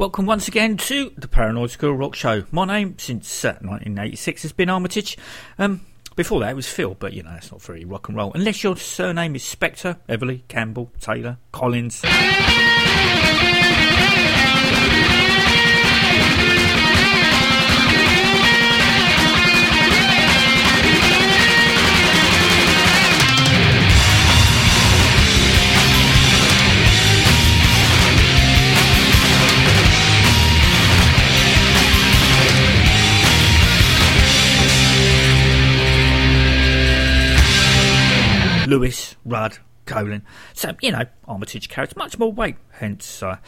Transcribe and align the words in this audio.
Welcome 0.00 0.24
once 0.24 0.48
again 0.48 0.78
to 0.78 1.12
the 1.18 1.28
Paranoid 1.28 1.72
Squirrel 1.72 1.94
Rock 1.94 2.14
Show. 2.14 2.44
My 2.50 2.64
name 2.64 2.98
since 2.98 3.44
uh, 3.44 3.58
1986 3.60 4.40
has 4.40 4.52
been 4.52 4.70
Armitage. 4.70 5.18
Um, 5.58 5.82
before 6.16 6.40
that 6.40 6.52
it 6.52 6.56
was 6.56 6.66
Phil, 6.66 6.96
but 6.98 7.12
you 7.12 7.22
know 7.22 7.28
that's 7.32 7.52
not 7.52 7.60
very 7.60 7.84
rock 7.84 8.08
and 8.08 8.16
roll. 8.16 8.32
Unless 8.34 8.64
your 8.64 8.78
surname 8.78 9.36
is 9.36 9.44
Spectre, 9.44 9.98
Everly, 10.08 10.40
Campbell, 10.48 10.90
Taylor, 11.00 11.36
Collins. 11.52 12.00
Lewis, 38.70 39.16
Rudd, 39.24 39.58
Colin. 39.84 40.22
So, 40.54 40.76
you 40.80 40.92
know, 40.92 41.04
Armitage 41.26 41.68
carries 41.68 41.96
much 41.96 42.16
more 42.20 42.30
weight, 42.30 42.54
hence 42.70 43.20
uh, 43.20 43.38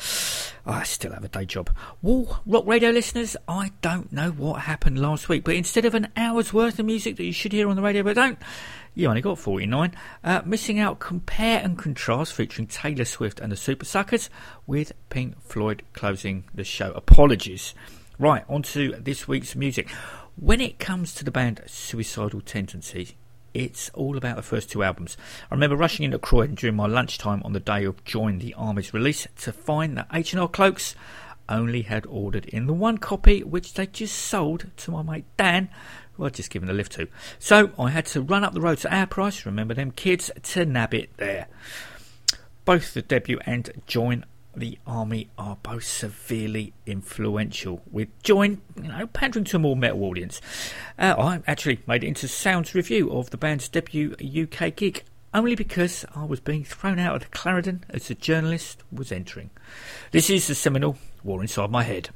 I 0.67 0.83
still 0.83 1.13
have 1.13 1.23
a 1.23 1.29
day 1.29 1.45
job. 1.45 1.71
Well, 2.03 2.43
rock 2.45 2.67
radio 2.67 2.91
listeners, 2.91 3.37
I 3.47 3.71
don't 3.83 4.13
know 4.13 4.33
what 4.33 4.63
happened 4.63 4.99
last 4.99 5.29
week, 5.29 5.45
but 5.45 5.55
instead 5.55 5.85
of 5.85 5.95
an 5.95 6.09
hour's 6.17 6.53
worth 6.53 6.81
of 6.81 6.87
music 6.87 7.15
that 7.19 7.25
you 7.25 7.33
should 7.33 7.53
hear 7.53 7.69
on 7.69 7.77
the 7.77 7.83
radio 7.83 8.03
but 8.03 8.17
don't, 8.17 8.37
you 8.97 9.07
only 9.07 9.21
got 9.21 9.39
49. 9.39 9.95
Uh, 10.25 10.43
missing 10.45 10.81
out 10.81 10.99
Compare 10.99 11.61
and 11.63 11.79
Contrast 11.79 12.33
featuring 12.33 12.67
Taylor 12.67 13.05
Swift 13.05 13.39
and 13.39 13.53
the 13.53 13.57
Super 13.57 13.85
Suckers 13.85 14.29
with 14.67 14.91
Pink 15.09 15.41
Floyd 15.41 15.85
closing 15.93 16.43
the 16.53 16.65
show. 16.65 16.91
Apologies. 16.97 17.75
Right, 18.19 18.45
on 18.49 18.63
to 18.63 18.97
this 18.99 19.29
week's 19.29 19.55
music. 19.55 19.89
When 20.35 20.61
it 20.61 20.81
comes 20.81 21.15
to 21.15 21.25
the 21.25 21.31
band 21.31 21.63
Suicidal 21.67 22.41
Tendencies, 22.41 23.15
it's 23.55 23.91
all 23.91 24.17
about 24.17 24.37
the 24.37 24.43
first 24.43 24.71
two 24.71 24.83
albums. 24.83 25.17
I 25.51 25.55
remember 25.55 25.77
rushing 25.77 26.05
into 26.05 26.19
Croydon 26.19 26.55
during 26.55 26.77
my 26.77 26.87
lunchtime 26.87 27.43
on 27.45 27.53
the 27.53 27.61
day 27.61 27.85
of 27.85 28.05
Join 28.05 28.39
the 28.39 28.55
Army's 28.55 28.95
release 28.95 29.27
to 29.43 29.53
find 29.53 29.97
that 29.97 30.09
H&R 30.13 30.49
Cloaks 30.49 30.95
only 31.49 31.83
had 31.83 32.07
ordered 32.07 32.47
in 32.47 32.67
the 32.67 32.73
one 32.73 32.99
copy 32.99 33.43
which 33.43 33.75
they 33.75 33.87
just 33.87 34.17
sold 34.17 34.71
to 34.79 34.91
my 34.91 35.03
mate 35.03 35.25
Dan, 35.37 35.69
who 36.15 36.25
I'd 36.25 36.35
just 36.35 36.51
given 36.51 36.71
a 36.71 36.73
lift 36.73 36.93
to. 36.93 37.09
So 37.39 37.73
I 37.79 37.91
had 37.91 38.07
to 38.07 38.23
run 38.23 38.45
up 38.45 38.55
the 38.55 38.61
road 38.61 38.79
to 38.79 38.95
our 38.95 39.07
price, 39.07 39.45
remember 39.45 39.75
them 39.75 39.91
kids, 39.91 40.31
to 40.43 40.65
nab 40.65 40.95
it 40.95 41.11
there. 41.17 41.49
Both 42.65 42.95
the 42.95 43.03
debut 43.03 43.41
and 43.45 43.71
Join 43.87 44.25
the 44.55 44.79
army 44.87 45.31
are 45.39 45.57
both 45.63 45.85
severely 45.85 46.73
influential, 46.87 47.83
with 47.91 48.09
Join, 48.23 48.61
you 48.77 48.89
know, 48.89 49.07
pandering 49.07 49.45
to 49.47 49.57
a 49.57 49.61
more 49.61 49.77
metal 49.77 50.05
audience. 50.05 50.41
Uh, 50.99 51.15
I 51.19 51.43
actually 51.47 51.81
made 51.87 52.05
it 52.05 52.09
into 52.09 52.29
Sound's 52.29 52.75
review 52.75 53.11
of 53.13 53.31
the 53.31 53.37
band's 53.37 53.69
debut 53.69 54.15
UK 54.21 54.75
gig, 54.77 55.05
only 55.35 55.55
because 55.55 56.05
I 56.15 56.25
was 56.25 56.41
being 56.41 56.65
thrown 56.65 56.99
out 56.99 57.17
of 57.17 57.23
the 57.23 57.29
Clarendon 57.29 57.85
as 57.91 58.11
a 58.11 58.15
journalist 58.15 58.83
was 58.93 59.11
entering. 59.11 59.51
This 60.11 60.29
is 60.29 60.47
the 60.47 60.55
seminal 60.55 60.99
War 61.25 61.41
Inside 61.41 61.71
My 61.71 61.83
Head. 61.83 62.11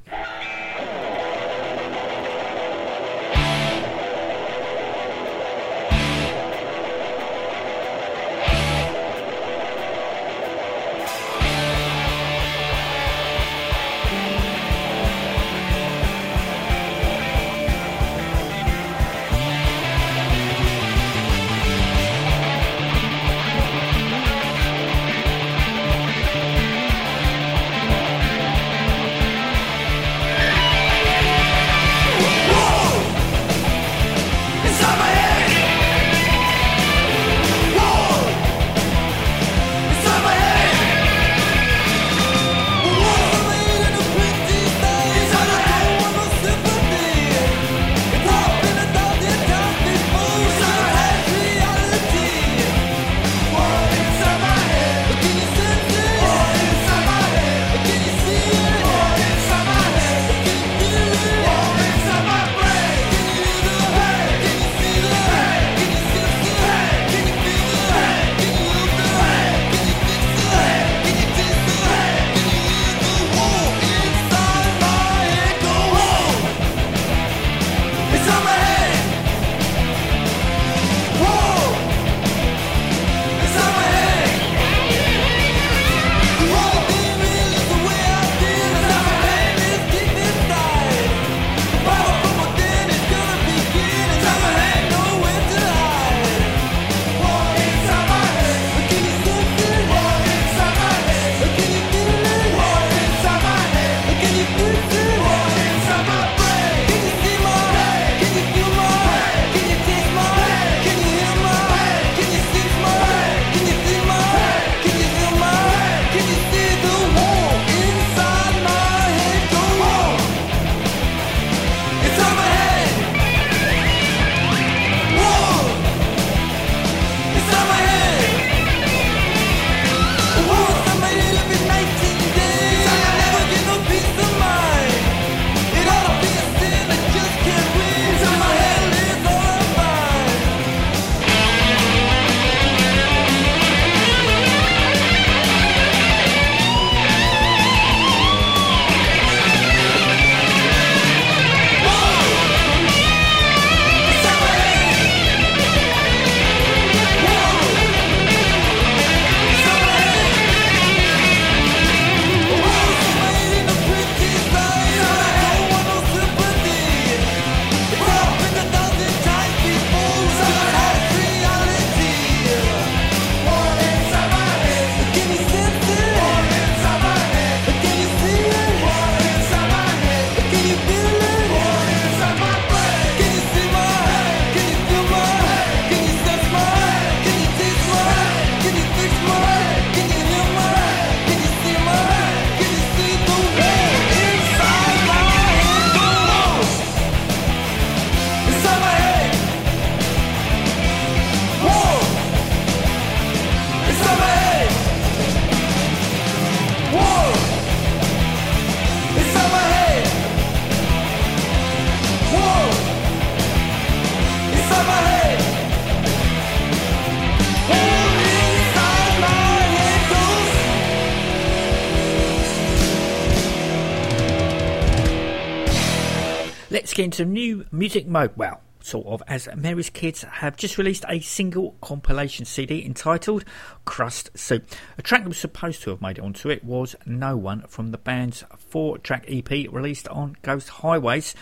Into 227.17 227.31
new 227.31 227.65
music 227.71 228.05
mode. 228.05 228.33
Well, 228.35 228.61
sort 228.79 229.07
of, 229.07 229.23
as 229.27 229.49
Mary's 229.55 229.89
Kids 229.89 230.21
have 230.21 230.55
just 230.55 230.77
released 230.77 231.03
a 231.09 231.19
single 231.19 231.71
compilation 231.81 232.45
CD 232.45 232.85
entitled 232.85 233.43
Crust 233.85 234.29
Soup. 234.37 234.63
A 234.99 235.01
track 235.01 235.23
that 235.23 235.29
was 235.29 235.39
supposed 235.39 235.81
to 235.81 235.89
have 235.89 235.99
made 235.99 236.19
it 236.19 236.23
onto 236.23 236.51
it 236.51 236.63
was 236.63 236.95
No 237.07 237.35
One 237.35 237.61
from 237.61 237.89
the 237.89 237.97
band's 237.97 238.43
four 238.55 238.99
track 238.99 239.25
EP 239.27 239.49
released 239.49 240.07
on 240.09 240.37
Ghost 240.43 240.69
Highways 240.69 241.33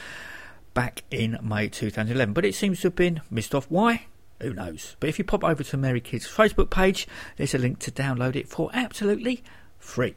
back 0.74 1.04
in 1.12 1.38
May 1.44 1.68
2011, 1.68 2.34
but 2.34 2.46
it 2.46 2.56
seems 2.56 2.80
to 2.80 2.88
have 2.88 2.96
been 2.96 3.20
missed 3.30 3.54
off. 3.54 3.66
Why? 3.68 4.06
Who 4.42 4.54
knows? 4.54 4.96
But 5.02 5.10
if 5.10 5.20
you 5.20 5.26
pop 5.26 5.44
over 5.44 5.62
to 5.62 5.76
Mary 5.76 6.00
Kids' 6.00 6.26
Facebook 6.26 6.70
page, 6.70 7.06
there's 7.36 7.54
a 7.54 7.58
link 7.58 7.80
to 7.80 7.92
download 7.92 8.38
it 8.38 8.48
for 8.48 8.70
absolutely 8.74 9.44
free. 9.78 10.16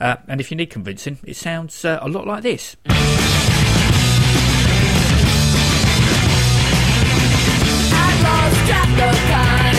Uh, 0.00 0.16
and 0.26 0.40
if 0.40 0.50
you 0.50 0.56
need 0.56 0.70
convincing, 0.70 1.18
it 1.22 1.36
sounds 1.36 1.84
uh, 1.84 1.98
a 2.00 2.08
lot 2.08 2.26
like 2.26 2.42
this. 2.42 2.76
Lost 8.24 8.56
track 8.68 8.94
of 9.08 9.16
time. 9.34 9.76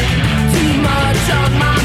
Too 0.54 0.74
much 0.82 1.30
on 1.40 1.52
my 1.60 1.77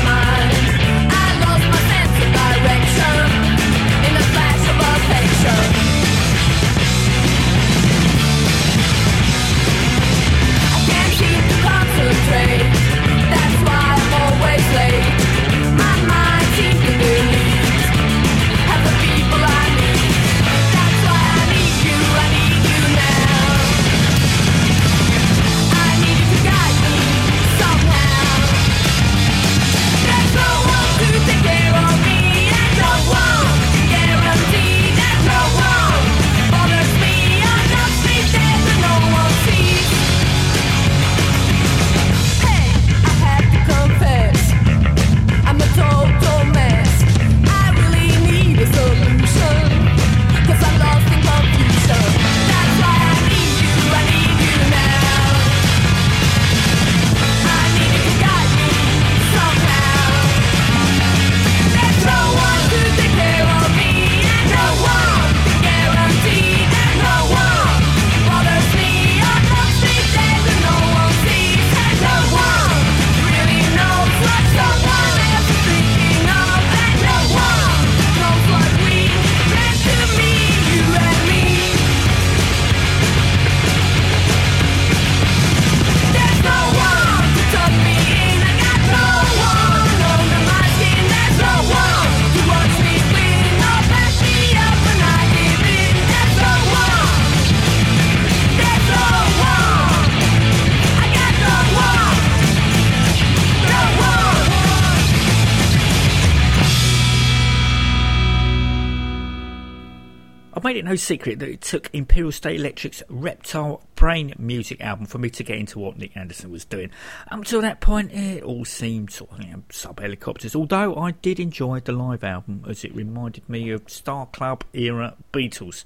no 110.93 110.97
secret 110.97 111.39
that 111.39 111.49
it 111.49 111.63
took 111.63 111.89
Imperial 111.95 112.31
State 112.31 112.61
Electric's 112.61 113.03
Reptile 113.09 113.83
Brain 113.95 114.35
music 114.37 114.79
album 114.83 115.07
for 115.07 115.17
me 115.17 115.31
to 115.31 115.43
get 115.43 115.57
into 115.57 115.79
what 115.79 115.97
Nicke 115.97 116.15
Andersson 116.15 116.51
was 116.51 116.67
doing. 116.67 116.91
Up 117.31 117.39
until 117.39 117.63
that 117.63 117.81
point, 117.81 118.13
it 118.13 118.43
all 118.43 118.67
seemed 118.67 119.11
sort 119.11 119.33
of 119.33 119.43
you 119.43 119.53
know, 119.53 119.63
sub 119.71 119.99
Hellacopters, 119.99 120.55
although 120.55 120.95
I 120.97 121.13
did 121.13 121.41
enjoy 121.41 121.81
the 121.81 121.93
live 121.93 122.23
album 122.23 122.67
as 122.69 122.85
it 122.85 122.95
reminded 122.95 123.49
me 123.49 123.71
of 123.71 123.89
Star 123.89 124.27
Club 124.27 124.65
era 124.75 125.17
Beatles. 125.33 125.85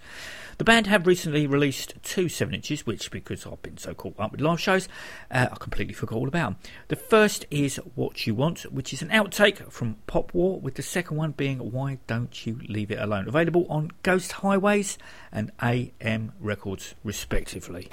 The 0.58 0.64
band 0.64 0.86
have 0.86 1.06
recently 1.06 1.46
released 1.46 1.94
two 2.02 2.30
7 2.30 2.54
inches, 2.54 2.86
which, 2.86 3.10
because 3.10 3.46
I've 3.46 3.60
been 3.60 3.76
so 3.76 3.92
caught 3.92 4.18
up 4.18 4.32
with 4.32 4.40
live 4.40 4.58
shows, 4.58 4.88
uh, 5.30 5.48
I 5.52 5.56
completely 5.56 5.92
forgot 5.92 6.16
all 6.16 6.28
about. 6.28 6.54
The 6.88 6.96
first 6.96 7.44
is 7.50 7.76
What 7.94 8.26
You 8.26 8.34
Want, 8.34 8.62
which 8.72 8.94
is 8.94 9.02
an 9.02 9.10
outtake 9.10 9.70
from 9.70 9.96
Pop 10.06 10.32
War, 10.32 10.58
with 10.58 10.76
the 10.76 10.82
second 10.82 11.18
one 11.18 11.32
being 11.32 11.58
Why 11.58 11.98
Don't 12.06 12.46
You 12.46 12.58
Leave 12.68 12.90
It 12.90 12.98
Alone, 12.98 13.28
available 13.28 13.66
on 13.68 13.90
Ghost 14.02 14.32
Highways 14.32 14.96
and 15.30 15.52
AM 15.60 16.32
Records, 16.40 16.94
respectively. 17.04 17.88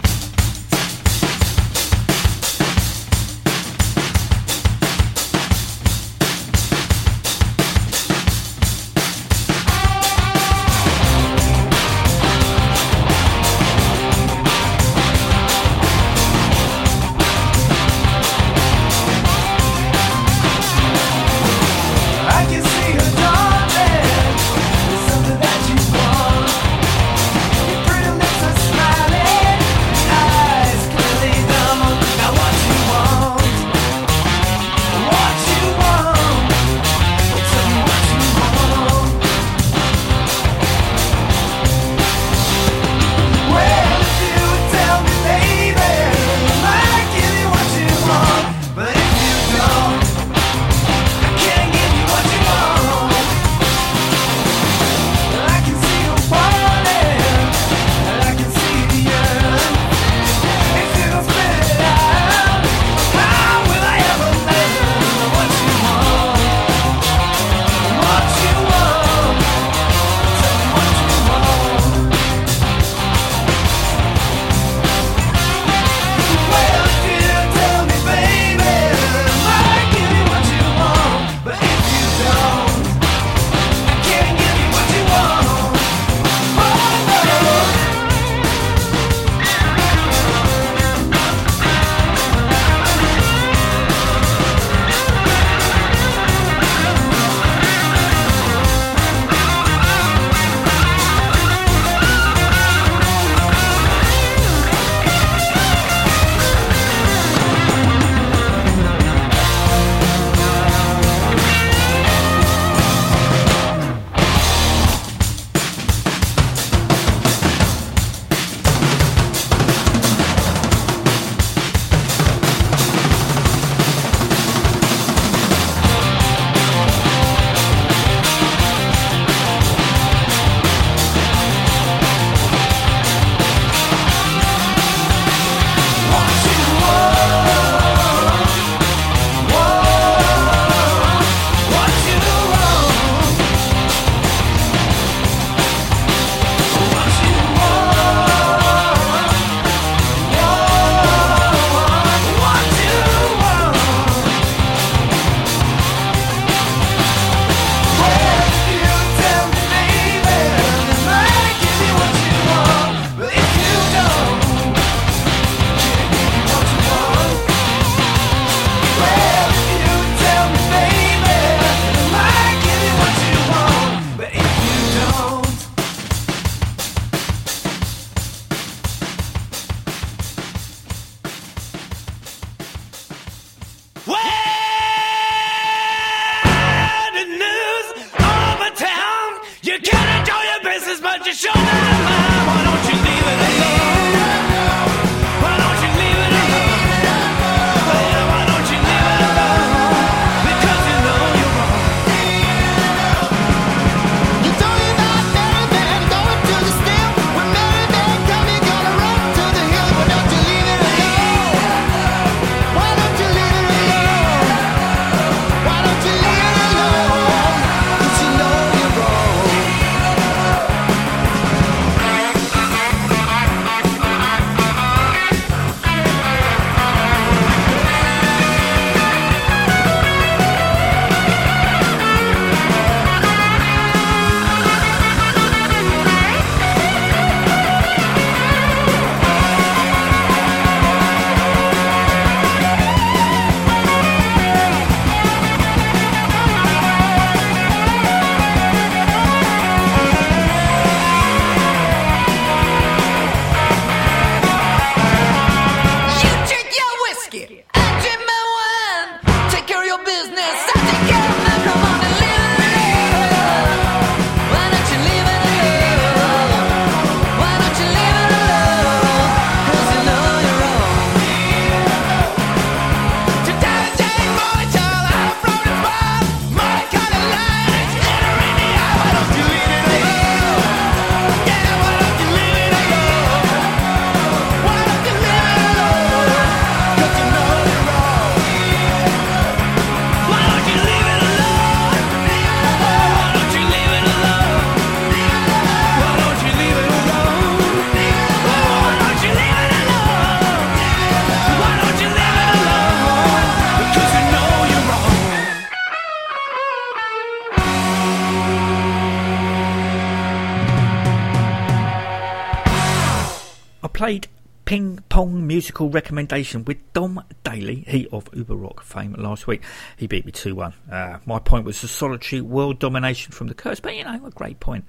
musical 315.63 315.89
recommendation 315.89 316.65
with 316.65 316.75
Dom 316.91 317.23
Daly, 317.45 317.85
he 317.87 318.05
of 318.11 318.27
Uber 318.33 318.57
Rock 318.57 318.83
fame 318.83 319.15
last 319.17 319.47
week. 319.47 319.63
He 319.95 320.07
beat 320.07 320.25
me 320.25 320.33
2 320.33 320.55
1. 320.55 320.73
Uh, 320.91 321.19
my 321.25 321.39
point 321.39 321.63
was 321.63 321.79
the 321.79 321.87
solitary 321.87 322.41
world 322.41 322.79
domination 322.79 323.31
from 323.31 323.47
the 323.47 323.53
curse, 323.53 323.79
but 323.79 323.95
you 323.95 324.03
know, 324.03 324.25
a 324.25 324.29
great 324.29 324.59
point. 324.59 324.83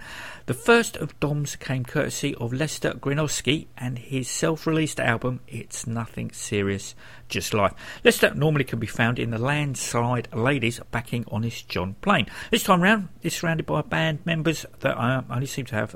The 0.47 0.54
first 0.54 0.97
of 0.97 1.21
Dom's 1.21 1.54
came 1.54 1.85
courtesy 1.85 2.35
of 2.35 2.52
Lester 2.52 2.90
Greenoski 2.90 3.69
and 3.78 4.00
his 4.00 4.28
self 4.28 4.66
released 4.66 4.99
album, 4.99 5.38
It's 5.47 5.87
Nothing 5.87 6.33
Serious, 6.33 6.97
Just 7.28 7.54
Life. 7.54 7.75
Lester 8.02 8.35
normally 8.35 8.64
can 8.64 8.81
be 8.81 8.88
found 8.88 9.21
in 9.21 9.31
the 9.31 9.38
landslide 9.38 10.35
ladies 10.35 10.81
backing 10.90 11.25
Honest 11.31 11.69
John 11.69 11.95
Plain. 12.02 12.26
This 12.50 12.64
time 12.64 12.83
round, 12.83 13.11
he's 13.21 13.37
surrounded 13.37 13.66
by 13.66 13.83
band 13.83 14.26
members 14.26 14.66
that 14.81 15.00
um, 15.00 15.26
only 15.31 15.47
seem 15.47 15.66
to 15.66 15.76
have 15.76 15.95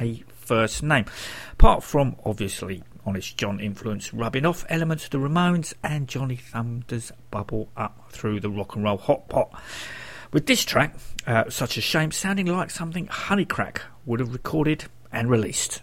a 0.00 0.24
first 0.46 0.82
name. 0.82 1.04
Apart 1.52 1.84
from, 1.84 2.16
obviously, 2.24 2.82
Honest 3.06 3.36
John 3.36 3.60
influence 3.60 4.12
rubbing 4.12 4.44
off, 4.44 4.64
elements 4.68 5.04
of 5.04 5.10
the 5.10 5.18
Ramones 5.18 5.72
and 5.84 6.08
Johnny 6.08 6.34
Thunders 6.34 7.12
bubble 7.30 7.70
up 7.76 8.10
through 8.10 8.40
the 8.40 8.50
rock 8.50 8.74
and 8.74 8.84
roll 8.84 8.98
hot 8.98 9.28
pot. 9.28 9.48
With 10.32 10.46
this 10.46 10.64
track, 10.64 10.96
uh, 11.24 11.48
such 11.48 11.76
a 11.76 11.80
shame, 11.80 12.10
sounding 12.10 12.46
like 12.46 12.70
something 12.70 13.06
Honeycrack 13.06 13.78
would 14.06 14.18
have 14.18 14.32
recorded 14.32 14.86
and 15.12 15.30
released. 15.30 15.82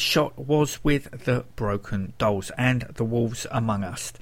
Shot 0.00 0.38
was 0.38 0.82
with 0.82 1.24
the 1.24 1.44
Broken 1.56 2.14
Dolls 2.18 2.50
and 2.56 2.82
The 2.94 3.04
Wolves 3.04 3.46
Among 3.50 3.84
Us. 3.84 4.12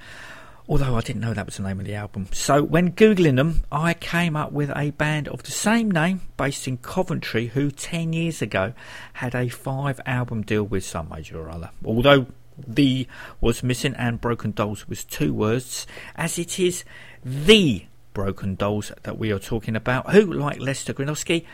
Although 0.67 0.95
I 0.95 1.01
didn't 1.01 1.21
know 1.21 1.33
that 1.33 1.47
was 1.47 1.57
the 1.57 1.63
name 1.63 1.79
of 1.79 1.85
the 1.85 1.95
album. 1.95 2.27
So 2.31 2.61
when 2.61 2.91
Googling 2.91 3.37
them, 3.37 3.63
I 3.71 3.95
came 3.95 4.35
up 4.35 4.51
with 4.51 4.69
a 4.75 4.91
band 4.91 5.27
of 5.29 5.41
the 5.41 5.51
same 5.51 5.89
name 5.89 6.21
based 6.37 6.67
in 6.67 6.77
Coventry 6.77 7.47
who 7.47 7.71
10 7.71 8.13
years 8.13 8.41
ago 8.41 8.73
had 9.13 9.33
a 9.33 9.49
five 9.49 9.99
album 10.05 10.43
deal 10.43 10.63
with 10.63 10.83
some 10.83 11.09
major 11.09 11.39
or 11.39 11.49
other. 11.49 11.71
Although 11.83 12.27
the 12.67 13.07
was 13.41 13.63
missing 13.63 13.95
and 13.95 14.21
Broken 14.21 14.51
Dolls 14.51 14.87
was 14.87 15.03
two 15.03 15.33
words, 15.33 15.87
as 16.15 16.37
it 16.37 16.59
is 16.59 16.83
the 17.23 17.85
Broken 18.13 18.55
Dolls 18.55 18.91
that 19.03 19.17
we 19.17 19.31
are 19.31 19.39
talking 19.39 19.75
about, 19.75 20.11
who, 20.11 20.33
like 20.33 20.59
Lester 20.59 20.93
Greenoski, 20.93 21.45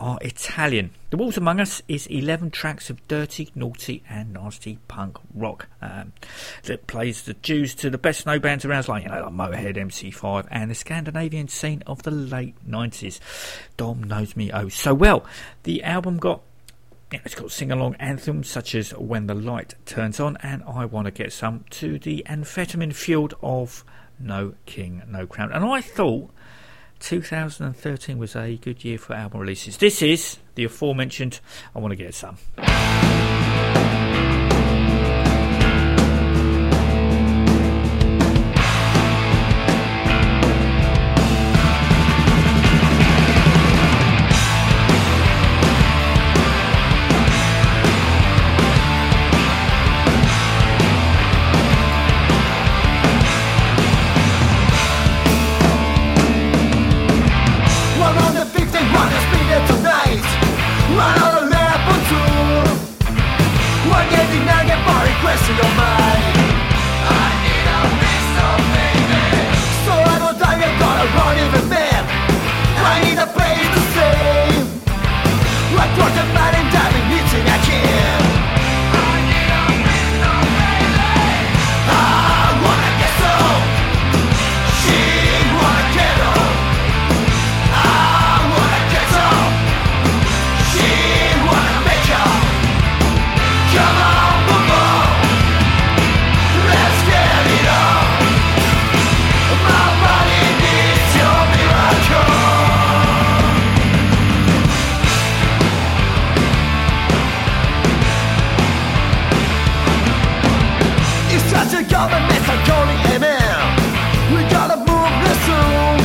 are 0.00 0.18
Italian. 0.22 0.90
The 1.10 1.16
Wolves 1.16 1.36
Among 1.36 1.60
Us 1.60 1.82
is 1.86 2.06
11 2.08 2.50
tracks 2.50 2.90
of 2.90 3.06
dirty, 3.08 3.50
naughty, 3.54 4.02
and 4.08 4.32
nasty 4.32 4.78
punk 4.88 5.18
rock 5.34 5.68
um, 5.80 6.12
that 6.64 6.86
plays 6.86 7.22
the 7.22 7.34
Jews 7.34 7.74
to 7.76 7.90
the 7.90 7.98
best 7.98 8.22
snow 8.22 8.38
bands 8.38 8.64
around, 8.64 8.88
like, 8.88 9.04
you 9.04 9.08
know, 9.08 9.22
like 9.22 9.32
Motorhead, 9.32 9.76
MC5, 9.76 10.48
and 10.50 10.70
the 10.70 10.74
Scandinavian 10.74 11.48
scene 11.48 11.82
of 11.86 12.02
the 12.02 12.10
late 12.10 12.54
90s. 12.68 13.20
Dom 13.76 14.02
knows 14.02 14.36
me 14.36 14.50
oh 14.52 14.68
so 14.68 14.92
well. 14.92 15.24
The 15.62 15.82
album 15.82 16.18
got 16.18 16.42
it's 17.12 17.34
got 17.36 17.52
sing 17.52 17.70
along 17.70 17.94
anthems 17.96 18.48
such 18.48 18.74
as 18.74 18.90
When 18.90 19.26
the 19.28 19.34
Light 19.34 19.74
Turns 19.86 20.18
On 20.18 20.36
and 20.42 20.64
I 20.64 20.84
Want 20.84 21.04
to 21.04 21.12
Get 21.12 21.32
Some 21.32 21.64
to 21.70 21.98
the 21.98 22.24
amphetamine 22.28 22.94
fueled 22.94 23.34
of 23.40 23.84
No 24.18 24.54
King, 24.66 25.02
No 25.06 25.26
Crown. 25.26 25.52
And 25.52 25.64
I 25.64 25.80
thought 25.80 26.30
2013 27.00 28.18
was 28.18 28.36
a 28.36 28.56
good 28.56 28.84
year 28.84 28.98
for 28.98 29.14
album 29.14 29.40
releases. 29.40 29.76
This 29.76 30.02
is 30.02 30.38
the 30.54 30.64
aforementioned 30.64 31.40
I 31.74 31.78
Want 31.78 31.92
to 31.92 31.96
Get 31.96 32.14
Some. 32.14 32.38
It's 111.76 111.90
governments 111.90 111.90
a 111.90 111.92
government 111.92 112.48
I'm 112.48 112.66
calling 112.66 113.00
amen. 113.16 114.32
We 114.32 114.48
gotta 114.48 114.76
move 114.76 115.12
this 115.24 115.38
soon. 115.44 115.96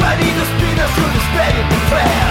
Ready 0.00 0.24
to 0.24 0.44
speed 0.56 0.78
us 0.78 0.90
through 0.94 1.12
this 1.12 1.28
very 1.36 1.62
fast. 1.90 2.27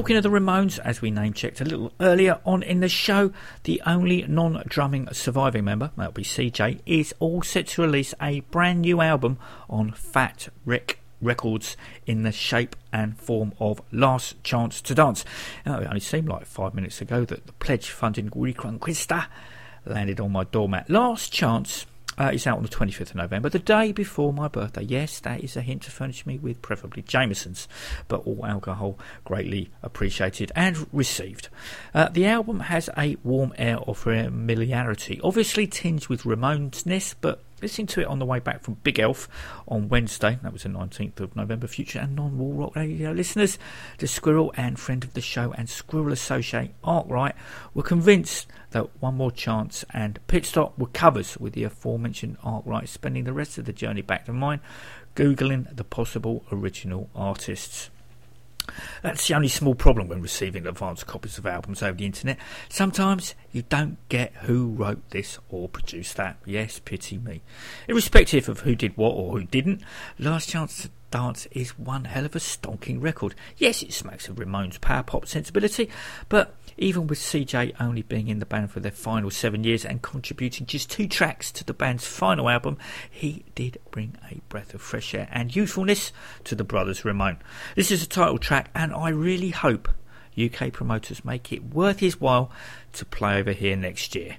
Talking 0.00 0.16
of 0.16 0.22
the 0.22 0.30
Ramones, 0.30 0.78
as 0.78 1.02
we 1.02 1.10
name 1.10 1.34
checked 1.34 1.60
a 1.60 1.64
little 1.66 1.92
earlier 2.00 2.40
on 2.46 2.62
in 2.62 2.80
the 2.80 2.88
show, 2.88 3.34
the 3.64 3.82
only 3.84 4.22
non 4.26 4.62
drumming 4.66 5.06
surviving 5.12 5.64
member, 5.64 5.90
that'll 5.94 6.12
be 6.12 6.22
CJ, 6.22 6.80
is 6.86 7.12
all 7.18 7.42
set 7.42 7.66
to 7.66 7.82
release 7.82 8.14
a 8.18 8.40
brand 8.40 8.80
new 8.80 9.02
album 9.02 9.36
on 9.68 9.92
Fat 9.92 10.48
Wreck 10.64 10.96
Chords 11.36 11.76
in 12.06 12.22
the 12.22 12.32
shape 12.32 12.76
and 12.90 13.18
form 13.18 13.52
of 13.60 13.82
Last 13.92 14.42
Chance 14.42 14.80
to 14.80 14.94
Dance. 14.94 15.22
Now, 15.66 15.80
it 15.80 15.86
only 15.86 16.00
seemed 16.00 16.30
like 16.30 16.46
five 16.46 16.72
minutes 16.74 17.02
ago 17.02 17.26
that 17.26 17.46
the 17.46 17.52
pledge 17.52 17.90
funding 17.90 18.30
Reconquista 18.30 19.26
landed 19.84 20.18
on 20.18 20.32
my 20.32 20.44
doormat. 20.44 20.88
Last 20.88 21.30
Chance 21.30 21.84
uh, 22.20 22.30
is 22.34 22.46
out 22.46 22.58
on 22.58 22.62
the 22.62 22.68
25th 22.68 23.10
of 23.10 23.14
November, 23.14 23.48
the 23.48 23.58
day 23.58 23.92
before 23.92 24.30
my 24.30 24.46
birthday. 24.46 24.82
Yes, 24.82 25.20
that 25.20 25.42
is 25.42 25.56
a 25.56 25.62
hint 25.62 25.82
to 25.82 25.90
furnish 25.90 26.26
me 26.26 26.38
with 26.38 26.60
preferably 26.60 27.02
Jameson's, 27.02 27.66
but 28.08 28.26
all 28.26 28.44
alcohol 28.44 28.98
greatly 29.24 29.70
appreciated 29.82 30.52
and 30.54 30.86
received. 30.92 31.48
Uh, 31.94 32.10
the 32.10 32.26
album 32.26 32.60
has 32.60 32.90
a 32.98 33.16
warm 33.24 33.54
air 33.56 33.78
of 33.78 33.96
familiarity, 33.96 35.18
obviously 35.24 35.66
tinged 35.66 36.08
with 36.08 36.24
Ramones-ness, 36.24 37.14
but 37.22 37.42
listening 37.62 37.86
to 37.86 38.00
it 38.00 38.06
on 38.06 38.18
the 38.18 38.26
way 38.26 38.38
back 38.38 38.62
from 38.62 38.74
Big 38.82 38.98
Elf 38.98 39.26
on 39.66 39.88
Wednesday, 39.88 40.38
that 40.42 40.52
was 40.52 40.64
the 40.64 40.68
19th 40.68 41.20
of 41.20 41.34
November, 41.36 41.66
future 41.66 42.00
and 42.00 42.16
non 42.16 42.36
Wall 42.36 42.52
Rock 42.52 42.76
Radio 42.76 43.12
listeners, 43.12 43.58
the 43.98 44.06
Squirrel 44.06 44.52
and 44.56 44.78
friend 44.78 45.04
of 45.04 45.14
the 45.14 45.20
show 45.22 45.52
and 45.52 45.68
Squirrel 45.68 46.12
Associate 46.12 46.74
Arkwright 46.84 47.34
were 47.72 47.82
convinced 47.82 48.46
that 48.70 48.88
One 49.00 49.16
More 49.16 49.30
Chance 49.30 49.84
and 49.92 50.18
Pit 50.26 50.44
Stop 50.44 50.78
were 50.78 50.86
covers, 50.86 51.36
with 51.38 51.54
the 51.54 51.64
aforementioned 51.64 52.36
Arkwright 52.42 52.88
spending 52.88 53.24
the 53.24 53.32
rest 53.32 53.58
of 53.58 53.64
the 53.64 53.72
journey 53.72 54.02
back 54.02 54.26
to 54.26 54.32
mine 54.32 54.60
Googling 55.16 55.74
the 55.74 55.84
possible 55.84 56.44
original 56.52 57.10
artists. 57.14 57.90
That's 59.02 59.26
the 59.26 59.34
only 59.34 59.48
small 59.48 59.74
problem 59.74 60.08
when 60.08 60.22
receiving 60.22 60.66
advanced 60.66 61.06
copies 61.06 61.38
of 61.38 61.46
albums 61.46 61.82
over 61.82 61.96
the 61.96 62.06
internet. 62.06 62.38
Sometimes 62.68 63.34
you 63.50 63.62
don't 63.62 63.96
get 64.08 64.32
who 64.42 64.68
wrote 64.68 65.10
this 65.10 65.38
or 65.48 65.68
produced 65.68 66.16
that. 66.16 66.36
Yes, 66.44 66.78
pity 66.78 67.18
me. 67.18 67.42
Irrespective 67.88 68.48
of 68.48 68.60
who 68.60 68.76
did 68.76 68.96
what 68.96 69.10
or 69.10 69.32
who 69.32 69.44
didn't, 69.44 69.82
Last 70.18 70.48
Chance 70.48 70.82
to 70.82 70.90
Dance 71.10 71.46
is 71.50 71.76
one 71.76 72.04
hell 72.04 72.24
of 72.24 72.36
a 72.36 72.38
stonking 72.38 73.02
record. 73.02 73.34
Yes, 73.56 73.82
it 73.82 73.92
smacks 73.92 74.28
of 74.28 74.36
Ramones 74.36 74.80
power 74.80 75.02
pop 75.02 75.26
sensibility, 75.26 75.90
but 76.28 76.54
even 76.80 77.06
with 77.06 77.18
CJ 77.18 77.74
only 77.78 78.02
being 78.02 78.28
in 78.28 78.38
the 78.38 78.46
band 78.46 78.70
for 78.70 78.80
their 78.80 78.90
final 78.90 79.30
seven 79.30 79.62
years 79.62 79.84
and 79.84 80.02
contributing 80.02 80.66
just 80.66 80.90
two 80.90 81.06
tracks 81.06 81.52
to 81.52 81.64
the 81.64 81.74
band's 81.74 82.06
final 82.06 82.48
album, 82.48 82.78
he 83.08 83.44
did 83.54 83.78
bring 83.90 84.16
a 84.30 84.40
breath 84.48 84.74
of 84.74 84.80
fresh 84.80 85.14
air 85.14 85.28
and 85.30 85.54
youthfulness 85.54 86.10
to 86.44 86.54
the 86.54 86.64
brothers 86.64 87.04
Ramone. 87.04 87.38
This 87.76 87.90
is 87.90 88.02
a 88.02 88.08
title 88.08 88.38
track, 88.38 88.70
and 88.74 88.94
I 88.94 89.10
really 89.10 89.50
hope 89.50 89.88
UK 90.42 90.72
promoters 90.72 91.24
make 91.24 91.52
it 91.52 91.74
worth 91.74 92.00
his 92.00 92.20
while 92.20 92.50
to 92.94 93.04
play 93.04 93.38
over 93.38 93.52
here 93.52 93.76
next 93.76 94.14
year. 94.14 94.38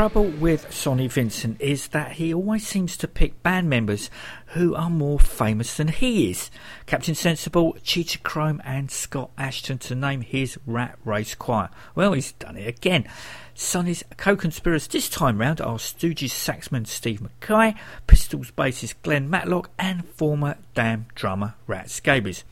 Trouble 0.00 0.30
with 0.40 0.72
Sonny 0.72 1.08
Vincent 1.08 1.60
is 1.60 1.88
that 1.88 2.12
he 2.12 2.32
always 2.32 2.66
seems 2.66 2.96
to 2.96 3.06
pick 3.06 3.42
band 3.42 3.68
members 3.68 4.08
who 4.54 4.74
are 4.74 4.88
more 4.88 5.18
famous 5.20 5.76
than 5.76 5.88
he 5.88 6.30
is. 6.30 6.50
Captain 6.86 7.14
Sensible, 7.14 7.76
Cheetah 7.82 8.20
Chrome, 8.20 8.62
and 8.64 8.90
Scott 8.90 9.30
Asheton, 9.36 9.78
to 9.80 9.94
name 9.94 10.22
his 10.22 10.58
Rat 10.64 10.98
Race 11.04 11.34
Choir. 11.34 11.68
Well, 11.94 12.14
he's 12.14 12.32
done 12.32 12.56
it 12.56 12.66
again. 12.66 13.06
Sonny's 13.52 14.02
co-conspirators 14.16 14.88
this 14.88 15.10
time 15.10 15.38
round 15.38 15.60
are 15.60 15.76
Stooges 15.76 16.30
saxman 16.30 16.86
Steve 16.86 17.20
Mackay, 17.20 17.74
Pistols 18.06 18.52
bassist 18.52 18.94
Glenn 19.02 19.28
Matlock, 19.28 19.68
and 19.78 20.08
former 20.08 20.56
Damn 20.72 21.08
drummer 21.14 21.56
Rat 21.66 21.90
Scabies. 21.90 22.42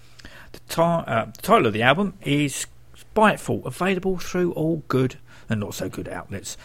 The, 0.53 0.83
uh, 0.83 1.25
the 1.35 1.41
title 1.41 1.69
of 1.69 1.73
the 1.73 1.81
album 1.81 2.13
is 2.21 2.67
Spiteful, 2.95 3.67
available 3.67 4.19
through 4.19 4.53
all 4.53 4.83
good 4.89 5.17
and 5.49 5.61
not 5.61 5.75
so 5.75 5.89
good 5.89 6.09
outlets. 6.09 6.57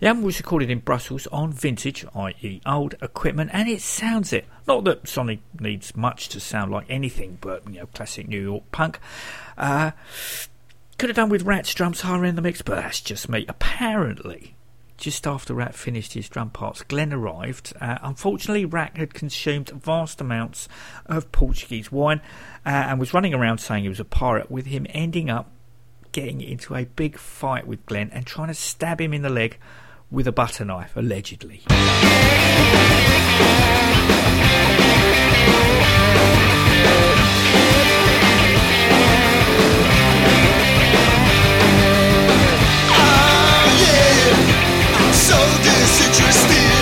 The 0.00 0.08
album 0.08 0.24
was 0.24 0.38
recorded 0.38 0.70
in 0.70 0.80
Brussels 0.80 1.26
on 1.28 1.52
vintage, 1.52 2.04
i.e., 2.14 2.60
old 2.66 2.94
equipment, 3.02 3.50
and 3.52 3.68
it 3.68 3.82
sounds 3.82 4.32
it. 4.32 4.46
Not 4.66 4.84
that 4.84 5.08
Sonny 5.08 5.40
needs 5.58 5.96
much 5.96 6.28
to 6.30 6.40
sound 6.40 6.70
like 6.70 6.86
anything 6.88 7.38
but 7.40 7.66
you 7.68 7.80
know 7.80 7.86
classic 7.86 8.28
New 8.28 8.40
York 8.40 8.64
punk. 8.72 8.98
Uh, 9.56 9.92
could 10.98 11.08
have 11.08 11.16
done 11.16 11.30
with 11.30 11.42
Rat's 11.42 11.72
drums 11.72 12.02
higher 12.02 12.24
in 12.24 12.36
the 12.36 12.42
mix, 12.42 12.60
but 12.60 12.76
that's 12.76 13.00
just 13.00 13.28
me. 13.28 13.46
Apparently, 13.48 14.54
just 15.00 15.26
after 15.26 15.54
Rat 15.54 15.74
finished 15.74 16.12
his 16.12 16.28
drum 16.28 16.50
parts, 16.50 16.82
Glenn 16.82 17.12
arrived. 17.12 17.72
Uh, 17.80 17.96
unfortunately, 18.02 18.66
Rat 18.66 18.96
had 18.96 19.14
consumed 19.14 19.70
vast 19.70 20.20
amounts 20.20 20.68
of 21.06 21.32
Portuguese 21.32 21.90
wine 21.90 22.20
uh, 22.66 22.68
and 22.68 23.00
was 23.00 23.14
running 23.14 23.32
around 23.32 23.58
saying 23.58 23.82
he 23.82 23.88
was 23.88 23.98
a 23.98 24.04
pirate, 24.04 24.50
with 24.50 24.66
him 24.66 24.86
ending 24.90 25.30
up 25.30 25.50
getting 26.12 26.40
into 26.40 26.74
a 26.74 26.84
big 26.84 27.18
fight 27.18 27.66
with 27.66 27.84
Glenn 27.86 28.10
and 28.12 28.26
trying 28.26 28.48
to 28.48 28.54
stab 28.54 29.00
him 29.00 29.12
in 29.12 29.22
the 29.22 29.30
leg 29.30 29.58
with 30.10 30.26
a 30.26 30.32
butter 30.32 30.64
knife, 30.64 30.96
allegedly. 30.96 31.62
So 45.12 45.36
disinterested. 45.62 46.79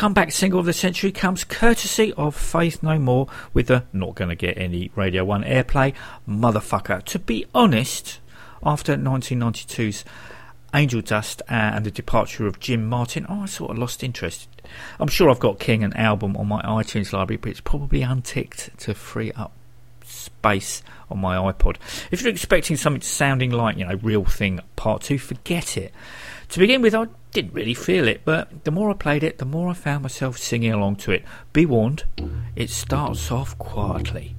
Comeback 0.00 0.32
single 0.32 0.58
of 0.58 0.64
the 0.64 0.72
century 0.72 1.12
comes 1.12 1.44
courtesy 1.44 2.14
of 2.14 2.34
Faith 2.34 2.82
No 2.82 2.98
More 2.98 3.28
with 3.52 3.66
the 3.66 3.84
not 3.92 4.14
going 4.14 4.30
to 4.30 4.34
get 4.34 4.56
any 4.56 4.90
Radio 4.96 5.26
1 5.26 5.44
airplay, 5.44 5.92
Motherfucker. 6.26 7.04
To 7.04 7.18
be 7.18 7.44
honest, 7.54 8.18
after 8.64 8.96
1992's 8.96 10.06
Angel 10.72 11.02
Dust 11.02 11.42
and 11.50 11.84
the 11.84 11.90
departure 11.90 12.46
of 12.46 12.58
Jim 12.58 12.86
Martin, 12.86 13.26
oh, 13.28 13.42
I 13.42 13.44
sort 13.44 13.72
of 13.72 13.76
lost 13.76 14.02
interest. 14.02 14.48
I'm 14.98 15.08
sure 15.08 15.28
I've 15.28 15.38
got 15.38 15.60
King 15.60 15.84
an 15.84 15.92
album 15.92 16.34
on 16.38 16.48
my 16.48 16.62
iTunes 16.62 17.12
library, 17.12 17.36
but 17.36 17.50
it's 17.50 17.60
probably 17.60 18.00
unticked 18.00 18.70
to 18.78 18.94
free 18.94 19.32
up 19.32 19.52
space 20.02 20.82
on 21.10 21.18
my 21.18 21.36
iPod. 21.36 21.76
If 22.10 22.22
you're 22.22 22.32
expecting 22.32 22.78
something 22.78 23.02
sounding 23.02 23.50
like, 23.50 23.76
you 23.76 23.84
know, 23.84 23.98
Real 24.02 24.24
Thing 24.24 24.60
Part 24.76 25.02
2, 25.02 25.18
forget 25.18 25.76
it. 25.76 25.92
To 26.50 26.58
begin 26.58 26.82
with, 26.82 26.96
I 26.96 27.06
didn't 27.30 27.54
really 27.54 27.74
feel 27.74 28.08
it, 28.08 28.22
but 28.24 28.64
the 28.64 28.72
more 28.72 28.90
I 28.90 28.94
played 28.94 29.22
it, 29.22 29.38
the 29.38 29.44
more 29.44 29.68
I 29.68 29.72
found 29.72 30.02
myself 30.02 30.36
singing 30.36 30.72
along 30.72 30.96
to 30.96 31.12
it. 31.12 31.22
Be 31.52 31.64
warned, 31.64 32.02
it 32.56 32.70
starts 32.70 33.30
off 33.30 33.56
quietly. 33.56 34.34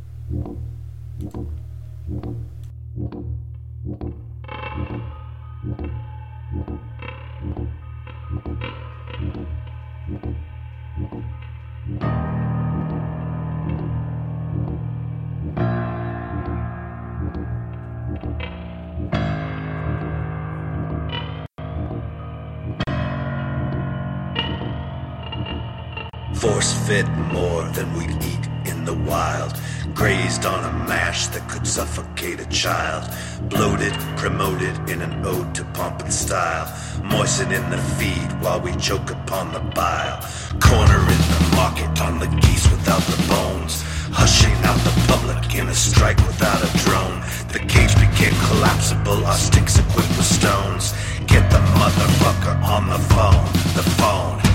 Force 26.42 26.74
fed 26.88 27.08
more 27.32 27.62
than 27.66 27.94
we'd 27.94 28.18
eat 28.24 28.50
in 28.66 28.84
the 28.84 28.96
wild. 28.96 29.54
Grazed 29.94 30.44
on 30.44 30.64
a 30.66 30.74
mash 30.88 31.28
that 31.28 31.48
could 31.48 31.68
suffocate 31.68 32.40
a 32.40 32.50
child. 32.50 33.08
Bloated, 33.48 33.94
promoted 34.18 34.74
in 34.90 35.04
an 35.04 35.24
ode 35.24 35.54
to 35.54 35.64
pomp 35.76 36.02
and 36.02 36.12
style. 36.12 36.66
Moistening 37.04 37.70
the 37.70 37.78
feed 37.78 38.32
while 38.42 38.60
we 38.60 38.76
choke 38.78 39.12
upon 39.12 39.54
the 39.54 39.60
bile. 39.60 40.18
Cornering 40.60 41.24
the 41.36 41.54
market 41.56 42.02
on 42.02 42.18
the 42.18 42.32
geese 42.42 42.68
without 42.72 43.04
the 43.04 43.22
bones. 43.30 43.84
Hushing 44.10 44.58
out 44.66 44.82
the 44.82 44.96
public 45.14 45.54
in 45.54 45.68
a 45.68 45.76
strike 45.76 46.18
without 46.26 46.58
a 46.58 46.72
drone. 46.80 47.22
The 47.54 47.60
cage 47.70 47.94
became 48.02 48.34
collapsible, 48.50 49.28
our 49.28 49.38
sticks 49.38 49.78
equipped 49.78 50.18
with 50.18 50.26
stones. 50.26 50.94
Get 51.28 51.48
the 51.52 51.62
motherfucker 51.78 52.64
on 52.64 52.90
the 52.90 52.98
phone, 53.14 53.46
the 53.78 53.88
phone. 54.02 54.51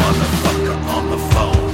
Motherfucker 0.00 0.76
on 0.94 1.10
the 1.10 1.18
phone. 1.34 1.67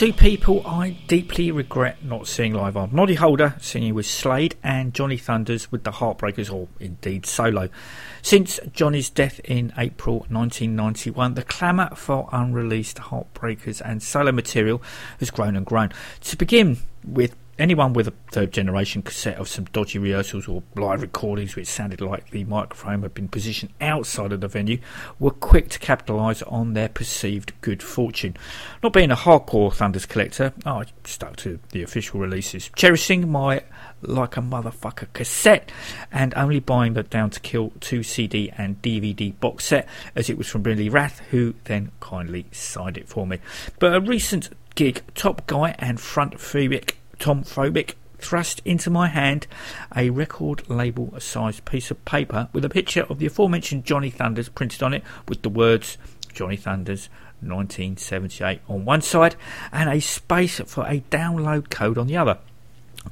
Two 0.00 0.14
people 0.14 0.66
I 0.66 0.96
deeply 1.08 1.50
regret 1.50 2.02
not 2.02 2.26
seeing 2.26 2.54
live 2.54 2.74
are 2.74 2.88
Noddy 2.90 3.16
Holder 3.16 3.56
singing 3.60 3.92
with 3.92 4.06
Slade 4.06 4.54
and 4.62 4.94
Johnny 4.94 5.18
Thunders 5.18 5.70
with 5.70 5.84
the 5.84 5.90
Heartbreakers, 5.90 6.50
or 6.50 6.68
indeed 6.80 7.26
solo. 7.26 7.68
Since 8.22 8.60
Johnny's 8.72 9.10
death 9.10 9.42
in 9.44 9.74
April 9.76 10.20
1991, 10.30 11.34
the 11.34 11.42
clamour 11.42 11.90
for 11.96 12.30
unreleased 12.32 12.96
Heartbreakers 12.96 13.82
and 13.84 14.02
solo 14.02 14.32
material 14.32 14.80
has 15.18 15.30
grown 15.30 15.54
and 15.54 15.66
grown. 15.66 15.90
To 16.22 16.36
begin 16.38 16.78
with, 17.04 17.36
anyone 17.60 17.92
with 17.92 18.08
a 18.08 18.12
third 18.32 18.52
generation 18.52 19.02
cassette 19.02 19.36
of 19.36 19.46
some 19.46 19.66
dodgy 19.66 19.98
rehearsals 19.98 20.48
or 20.48 20.62
live 20.76 21.02
recordings 21.02 21.54
which 21.54 21.66
sounded 21.66 22.00
like 22.00 22.30
the 22.30 22.44
microphone 22.44 23.02
had 23.02 23.14
been 23.14 23.28
positioned 23.28 23.72
outside 23.80 24.32
of 24.32 24.40
the 24.40 24.48
venue 24.48 24.78
were 25.18 25.30
quick 25.30 25.68
to 25.68 25.78
capitalise 25.78 26.42
on 26.42 26.72
their 26.72 26.88
perceived 26.88 27.52
good 27.60 27.82
fortune. 27.82 28.36
Not 28.82 28.92
being 28.92 29.10
a 29.10 29.16
hardcore 29.16 29.72
Thunders 29.72 30.06
collector, 30.06 30.52
oh, 30.64 30.80
I 30.80 30.84
stuck 31.04 31.36
to 31.36 31.58
the 31.70 31.82
official 31.82 32.18
releases, 32.18 32.70
cherishing 32.74 33.30
my 33.30 33.62
like 34.02 34.36
a 34.36 34.40
motherfucker 34.40 35.12
cassette 35.12 35.70
and 36.10 36.32
only 36.34 36.60
buying 36.60 36.94
the 36.94 37.02
Down 37.02 37.28
to 37.30 37.40
Kill 37.40 37.72
2 37.80 38.02
CD 38.02 38.50
and 38.56 38.80
DVD 38.80 39.38
box 39.38 39.66
set 39.66 39.86
as 40.16 40.30
it 40.30 40.38
was 40.38 40.48
from 40.48 40.62
Billy 40.62 40.88
Rath 40.88 41.20
who 41.30 41.54
then 41.64 41.92
kindly 42.00 42.46
signed 42.52 42.96
it 42.96 43.08
for 43.08 43.26
me. 43.26 43.38
But 43.78 43.94
a 43.94 44.00
recent 44.00 44.48
gig, 44.74 45.02
Top 45.14 45.46
Guy 45.46 45.74
and 45.78 46.00
Front 46.00 46.38
Phobic 46.38 46.94
Tom 47.20 47.44
Phobic 47.44 47.96
thrust 48.18 48.62
into 48.64 48.88
my 48.88 49.08
hand 49.08 49.46
a 49.94 50.08
record 50.08 50.68
label 50.70 51.14
sized 51.18 51.66
piece 51.66 51.90
of 51.90 52.02
paper 52.06 52.48
with 52.54 52.64
a 52.64 52.70
picture 52.70 53.02
of 53.10 53.18
the 53.18 53.26
aforementioned 53.26 53.84
Johnny 53.84 54.08
Thunders 54.08 54.48
printed 54.48 54.82
on 54.82 54.94
it 54.94 55.04
with 55.28 55.42
the 55.42 55.50
words 55.50 55.98
Johnny 56.32 56.56
Thunders 56.56 57.10
1978 57.40 58.62
on 58.68 58.86
one 58.86 59.02
side 59.02 59.36
and 59.70 59.90
a 59.90 60.00
space 60.00 60.60
for 60.60 60.86
a 60.86 61.00
download 61.10 61.68
code 61.68 61.98
on 61.98 62.06
the 62.06 62.16
other. 62.16 62.38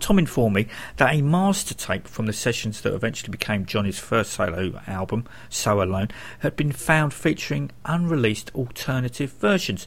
Tom 0.00 0.18
informed 0.18 0.54
me 0.54 0.66
that 0.98 1.14
a 1.14 1.22
master 1.22 1.74
tape 1.74 2.06
from 2.06 2.26
the 2.26 2.32
sessions 2.32 2.82
that 2.82 2.92
eventually 2.92 3.30
became 3.30 3.64
Johnny's 3.64 3.98
first 3.98 4.32
solo 4.34 4.80
album, 4.86 5.24
So 5.48 5.82
Alone, 5.82 6.08
had 6.40 6.56
been 6.56 6.72
found 6.72 7.14
featuring 7.14 7.70
unreleased 7.86 8.54
alternative 8.54 9.32
versions. 9.32 9.86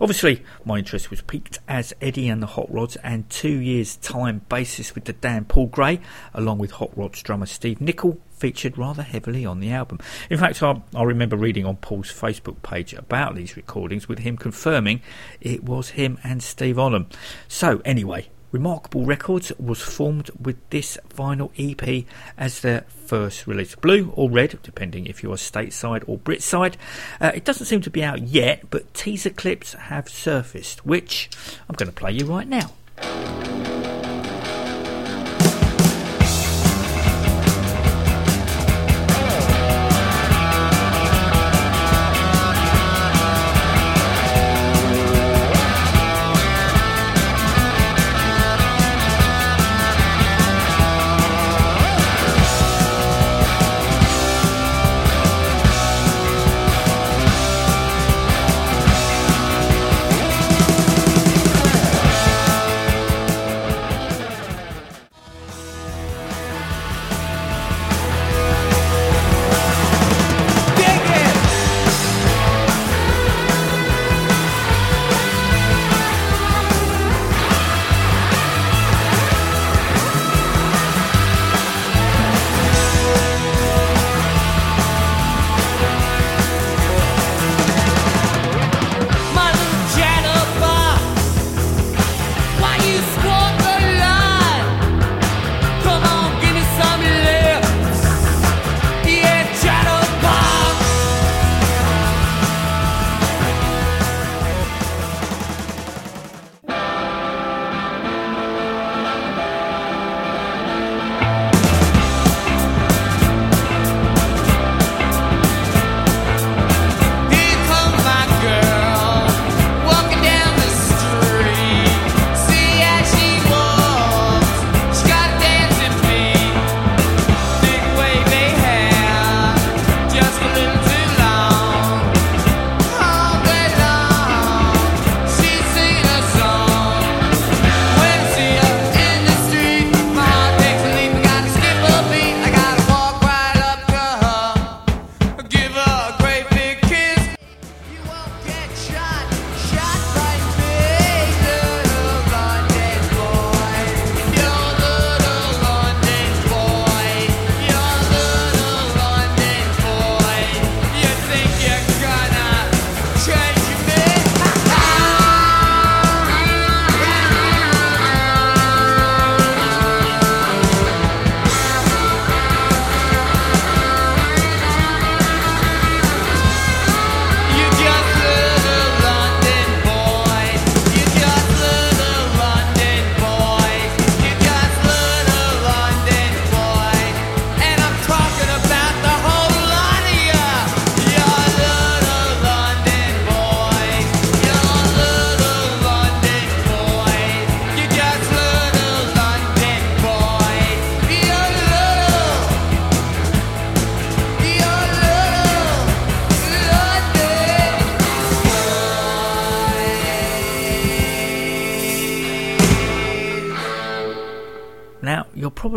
Obviously, 0.00 0.42
my 0.64 0.78
interest 0.78 1.10
was 1.10 1.20
piqued 1.20 1.58
as 1.68 1.92
Eddie 2.00 2.28
and 2.28 2.42
the 2.42 2.46
Hot 2.46 2.72
Rods 2.72 2.96
and 2.96 3.28
two 3.28 3.60
years' 3.60 3.96
time 3.96 4.40
bassist 4.48 4.94
with 4.94 5.04
the 5.04 5.12
Damned 5.12 5.48
Paul 5.48 5.66
Gray, 5.66 6.00
along 6.32 6.58
with 6.58 6.72
Hot 6.72 6.96
Rods 6.96 7.22
drummer 7.22 7.46
Steve 7.46 7.80
Nicol, 7.80 8.18
featured 8.30 8.78
rather 8.78 9.02
heavily 9.02 9.44
on 9.44 9.60
the 9.60 9.70
album. 9.70 10.00
In 10.30 10.38
fact, 10.38 10.62
I, 10.62 10.80
I 10.94 11.02
remember 11.04 11.36
reading 11.36 11.66
on 11.66 11.76
Paul's 11.76 12.10
Facebook 12.10 12.62
page 12.62 12.94
about 12.94 13.36
these 13.36 13.56
recordings 13.56 14.08
with 14.08 14.20
him 14.20 14.38
confirming 14.38 15.02
it 15.42 15.62
was 15.62 15.90
him 15.90 16.18
and 16.24 16.42
Steve 16.42 16.76
Onham. 16.76 17.06
So, 17.46 17.80
anyway, 17.84 18.28
Remarkable 18.52 19.06
Records 19.06 19.50
was 19.58 19.80
formed 19.80 20.30
with 20.38 20.56
this 20.70 20.98
vinyl 21.08 21.50
EP 21.58 22.04
as 22.36 22.60
their 22.60 22.82
first 22.82 23.46
release. 23.46 23.74
Blue 23.74 24.12
or 24.14 24.30
red, 24.30 24.58
depending 24.62 25.06
if 25.06 25.22
you're 25.22 25.36
stateside 25.36 26.04
or 26.06 26.18
Britside. 26.18 26.76
Uh, 27.20 27.32
it 27.34 27.44
doesn't 27.44 27.66
seem 27.66 27.80
to 27.80 27.90
be 27.90 28.04
out 28.04 28.20
yet, 28.20 28.70
but 28.70 28.92
teaser 28.92 29.30
clips 29.30 29.72
have 29.72 30.08
surfaced, 30.08 30.84
which 30.84 31.30
I'm 31.68 31.74
going 31.76 31.88
to 31.88 31.94
play 31.94 32.12
you 32.12 32.26
right 32.26 32.46
now. 32.46 32.72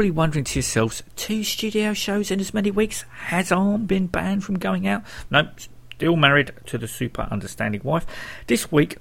Probably 0.05 0.17
wondering 0.17 0.45
to 0.45 0.59
yourselves, 0.59 1.01
two 1.15 1.43
studio 1.43 1.91
shows 1.91 2.29
in 2.29 2.39
as 2.39 2.53
many 2.53 2.69
weeks? 2.69 3.05
Has 3.25 3.51
Arm 3.51 3.87
been 3.87 4.05
banned 4.05 4.43
from 4.43 4.59
going 4.59 4.87
out? 4.87 5.01
No, 5.31 5.49
still 5.95 6.15
married 6.15 6.51
to 6.67 6.77
the 6.77 6.87
super 6.87 7.27
understanding 7.31 7.81
wife. 7.83 8.05
This 8.45 8.71
week, 8.71 8.97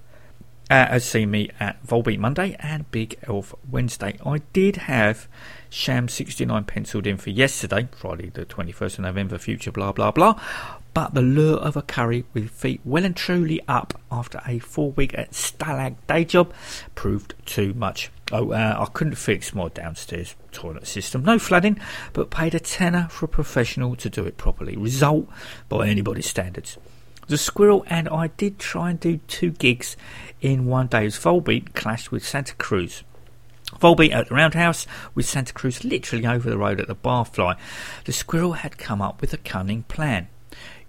uh, 0.71 0.87
has 0.87 1.05
seen 1.05 1.31
me 1.31 1.51
at 1.61 1.85
Volbeat 1.87 2.19
Monday 2.19 2.57
and 2.59 2.91
Big 2.91 3.19
Elf 3.29 3.55
Wednesday. 3.71 4.19
I 4.25 4.39
did 4.55 4.77
have 4.77 5.29
Sham 5.69 6.09
69 6.09 6.65
penciled 6.65 7.07
in 7.07 7.19
for 7.19 7.29
yesterday, 7.29 7.87
Friday 7.95 8.31
the 8.31 8.47
21st 8.47 8.95
of 8.95 9.01
November, 9.01 9.37
future 9.37 9.73
blah 9.73 9.93
blah 9.93 10.11
blah. 10.11 10.41
But 10.95 11.13
the 11.13 11.21
lure 11.21 11.59
of 11.59 11.77
a 11.77 11.83
curry 11.83 12.25
with 12.33 12.49
feet 12.49 12.81
well 12.83 13.05
and 13.05 13.15
truly 13.15 13.61
up 13.69 14.01
after 14.11 14.41
a 14.47 14.59
four 14.59 14.93
week 14.93 15.13
at 15.19 15.33
Stalag 15.33 15.97
day 16.07 16.25
job 16.25 16.55
proved 16.95 17.35
too 17.45 17.75
much. 17.75 18.11
Oh, 18.33 18.53
uh, 18.53 18.77
I 18.79 18.91
couldn't 18.93 19.17
fix 19.17 19.55
my 19.55 19.69
downstairs 19.69 20.35
toilet 20.51 20.87
system. 20.87 21.25
No 21.25 21.39
flooding, 21.39 21.79
but 22.15 22.31
paid 22.31 22.55
a 22.55 22.61
tenner 22.61 23.09
for 23.11 23.27
a 23.27 23.29
professional 23.29 23.97
to 23.97 24.09
do 24.09 24.25
it 24.25 24.39
properly. 24.39 24.77
Result 24.77 25.29
by 25.69 25.89
anybody's 25.89 26.27
standards. 26.27 26.79
The 27.27 27.39
Squirrel 27.39 27.85
and 27.89 28.09
I 28.09 28.29
did 28.29 28.59
try 28.59 28.91
and 28.91 29.01
do 29.01 29.19
two 29.29 29.51
gigs 29.51 29.97
in 30.41 30.67
one 30.67 30.87
day 30.87 31.07
as 31.07 31.19
Volbeat 31.19 31.75
clashed 31.75 32.11
with 32.11 32.27
Santa 32.27 32.55
Cruz. 32.55 33.03
Volbeat 33.79 34.13
at 34.13 34.29
the 34.29 34.35
Roundhouse 34.35 34.87
with 35.15 35.27
Santa 35.27 35.53
Cruz 35.53 35.85
literally 35.85 36.27
over 36.27 36.49
the 36.49 36.59
road 36.59 36.81
at 36.81 36.87
the 36.87 36.95
Barfly. 36.95 37.57
The 38.05 38.13
Squirrel 38.13 38.53
had 38.53 38.79
come 38.79 39.03
up 39.03 39.21
with 39.21 39.33
a 39.33 39.39
cunning 39.39 39.85
plan. 39.85 40.29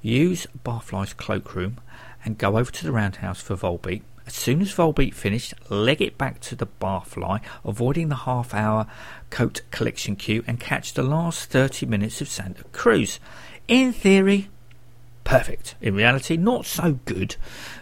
Use 0.02 0.46
Barfly's 0.64 1.14
cloakroom 1.14 1.80
and 2.24 2.38
go 2.38 2.58
over 2.58 2.72
to 2.72 2.84
the 2.84 2.92
Roundhouse 2.92 3.42
for 3.42 3.56
Volbeat. 3.56 4.04
As 4.28 4.34
soon 4.34 4.62
as 4.62 4.74
Volbeat 4.74 5.14
finished, 5.14 5.54
leg 5.70 6.02
it 6.02 6.18
back 6.18 6.40
to 6.42 6.56
the 6.56 6.66
Barfly, 6.66 7.42
avoiding 7.64 8.10
the 8.10 8.16
half 8.16 8.54
hour 8.54 8.88
coat 9.30 9.62
collection 9.70 10.16
queue 10.16 10.44
and 10.48 10.60
catch 10.60 10.94
the 10.94 11.04
last 11.04 11.52
30 11.52 11.86
minutes 11.86 12.22
of 12.22 12.28
Santa 12.28 12.64
Cruz. 12.66 13.20
In 13.68 13.94
theory, 13.94 14.50
perfect. 15.24 15.76
In 15.80 15.94
reality, 15.94 16.38
not 16.38 16.66
so 16.66 17.00
good, 17.06 17.36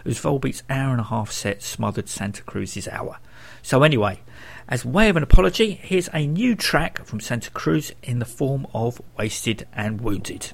as 0.04 0.20
Volbeat's 0.20 0.62
hour 0.68 0.92
and 0.92 1.00
a 1.00 1.04
half 1.04 1.30
set 1.30 1.62
smothered 1.62 2.08
Santa 2.08 2.42
Cruz's 2.42 2.88
hour. 2.88 3.18
So, 3.62 3.82
anyway, 3.82 4.20
as 4.68 4.84
way 4.84 5.08
of 5.08 5.16
an 5.16 5.22
apology, 5.22 5.72
here's 5.72 6.10
a 6.12 6.26
new 6.26 6.54
track 6.54 7.04
from 7.06 7.20
Santa 7.20 7.50
Cruz 7.50 7.92
in 8.02 8.18
the 8.18 8.24
form 8.26 8.66
of 8.74 9.00
Wasted 9.16 9.66
and 9.72 10.02
Wounded. 10.02 10.52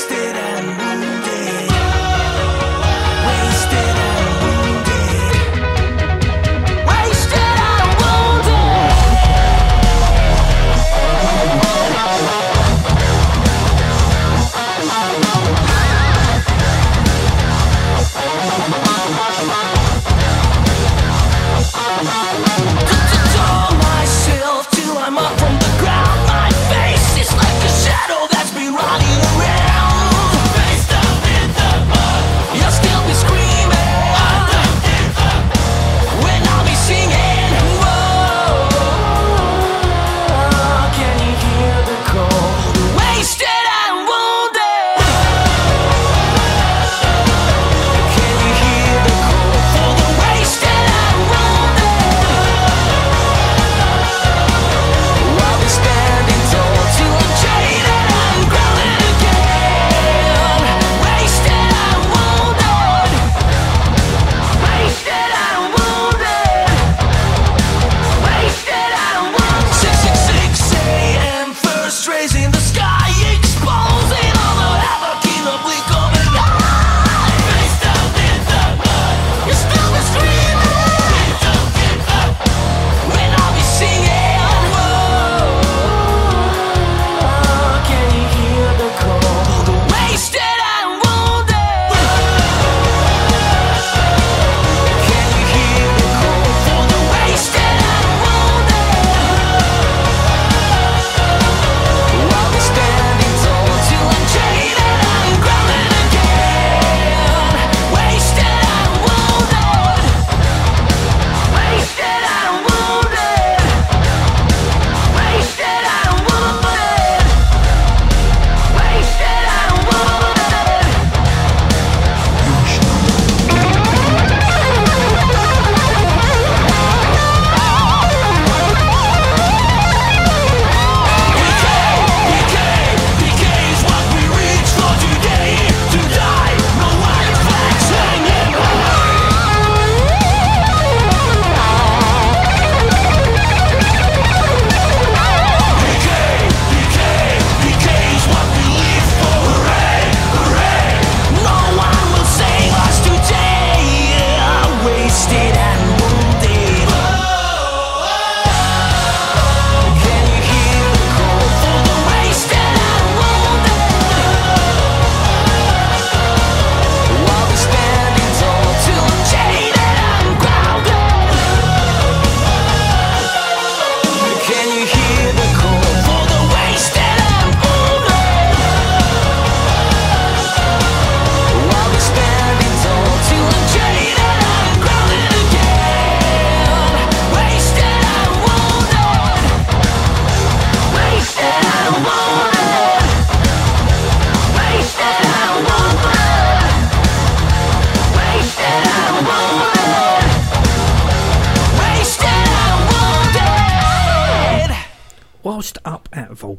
Wasted 0.00 0.34
wounded? 0.34 0.79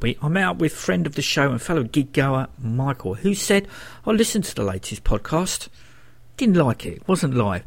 At 0.01 0.17
I 0.21 0.27
met 0.27 0.43
up 0.43 0.57
with 0.57 0.73
friend 0.73 1.05
of 1.05 1.15
the 1.15 1.21
show 1.21 1.51
and 1.51 1.61
fellow 1.61 1.83
gig 1.83 2.11
goer 2.11 2.47
Michael, 2.59 3.15
who 3.15 3.33
said, 3.33 3.67
I 4.05 4.11
listened 4.11 4.45
to 4.45 4.55
the 4.55 4.63
latest 4.63 5.03
podcast, 5.03 5.69
didn't 6.37 6.57
like 6.57 6.85
it, 6.85 7.07
wasn't 7.07 7.35
live. 7.35 7.63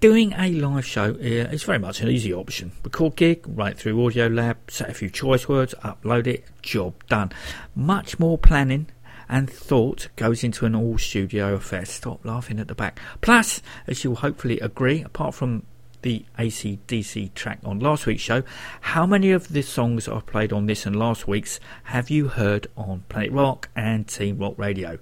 Doing 0.00 0.32
a 0.32 0.50
live 0.50 0.84
show 0.84 1.10
uh, 1.10 1.52
is 1.52 1.62
very 1.62 1.78
much 1.78 2.00
an 2.00 2.08
easy 2.08 2.32
option. 2.32 2.72
Record 2.82 3.16
gig, 3.16 3.44
write 3.46 3.78
through 3.78 4.04
Audio 4.04 4.26
Lab, 4.26 4.58
set 4.68 4.88
a 4.88 4.94
few 4.94 5.10
choice 5.10 5.48
words, 5.48 5.74
upload 5.84 6.26
it, 6.26 6.44
job 6.62 6.94
done. 7.06 7.30
Much 7.76 8.18
more 8.18 8.36
planning 8.36 8.88
and 9.28 9.48
thought 9.48 10.08
goes 10.16 10.42
into 10.42 10.66
an 10.66 10.74
all 10.74 10.98
studio 10.98 11.54
affair. 11.54 11.84
Stop 11.84 12.24
laughing 12.24 12.58
at 12.58 12.68
the 12.68 12.74
back. 12.74 12.98
Plus, 13.20 13.62
as 13.86 14.02
you'll 14.02 14.16
hopefully 14.16 14.58
agree, 14.58 15.02
apart 15.02 15.34
from 15.34 15.64
the 16.02 16.24
ACDC 16.38 17.34
track 17.34 17.58
on 17.64 17.80
last 17.80 18.06
week's 18.06 18.22
show, 18.22 18.42
how 18.80 19.06
many 19.06 19.30
of 19.30 19.48
the 19.48 19.62
songs 19.62 20.08
I've 20.08 20.26
played 20.26 20.52
on 20.52 20.66
this 20.66 20.84
and 20.86 20.94
last 20.94 21.26
week's 21.26 21.58
have 21.84 22.10
you 22.10 22.28
heard 22.28 22.66
on 22.76 23.04
Planet 23.08 23.32
Rock 23.32 23.68
and 23.74 24.06
Team 24.06 24.38
Rock 24.38 24.54
Radio? 24.58 24.98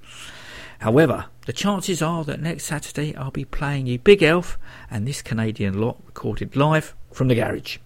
However, 0.81 1.27
the 1.47 1.53
chances 1.53 2.01
are 2.01 2.25
that 2.25 2.41
next 2.41 2.65
Saturday 2.65 3.15
I'll 3.17 3.31
be 3.31 3.45
playing 3.45 3.87
you 3.87 3.99
Big 3.99 4.23
Elf 4.23 4.59
and 4.91 5.07
this 5.07 5.21
Canadian 5.21 5.81
lot 5.81 5.99
recorded 6.07 6.57
live 6.57 6.95
from 7.13 7.29
the 7.29 7.35
garage. 7.35 7.79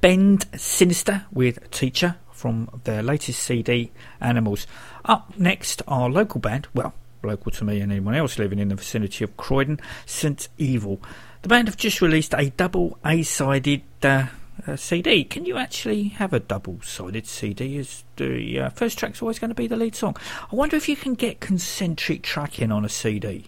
Bend 0.00 0.46
Sinister 0.56 1.26
with 1.30 1.70
Teacher 1.70 2.16
from 2.32 2.80
their 2.84 3.02
latest 3.02 3.42
CD, 3.42 3.92
Animals. 4.20 4.66
Up 5.04 5.38
next, 5.38 5.82
our 5.86 6.08
local 6.08 6.40
band, 6.40 6.68
well, 6.72 6.94
local 7.22 7.52
to 7.52 7.64
me 7.64 7.80
and 7.80 7.92
anyone 7.92 8.14
else 8.14 8.38
living 8.38 8.58
in 8.58 8.68
the 8.68 8.76
vicinity 8.76 9.24
of 9.24 9.36
Croydon, 9.36 9.78
St 10.06 10.48
Evil. 10.56 11.02
The 11.42 11.48
band 11.48 11.68
have 11.68 11.76
just 11.76 12.00
released 12.00 12.34
a 12.34 12.48
double 12.50 12.98
A-sided 13.04 13.82
uh, 14.02 14.28
uh, 14.66 14.76
CD. 14.76 15.22
Can 15.24 15.44
you 15.44 15.58
actually 15.58 16.04
have 16.04 16.32
a 16.32 16.40
double-sided 16.40 17.26
CD? 17.26 17.76
Is 17.76 18.04
the 18.16 18.58
uh, 18.58 18.68
first 18.70 18.98
track's 18.98 19.20
always 19.20 19.38
going 19.38 19.50
to 19.50 19.54
be 19.54 19.66
the 19.66 19.76
lead 19.76 19.94
song? 19.94 20.16
I 20.50 20.54
wonder 20.54 20.76
if 20.76 20.88
you 20.88 20.96
can 20.96 21.14
get 21.14 21.40
concentric 21.40 22.22
tracking 22.22 22.72
on 22.72 22.86
a 22.86 22.88
CD 22.88 23.46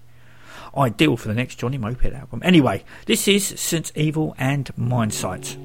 ideal 0.77 1.17
for 1.17 1.29
the 1.29 1.35
next 1.35 1.57
Johnny 1.57 1.79
Moped 1.79 2.13
album. 2.13 2.41
Anyway, 2.45 2.85
this 3.07 3.29
is 3.29 3.47
St. 3.61 3.93
Evil 3.95 4.35
and 4.39 4.71
Mindsight. 4.77 5.57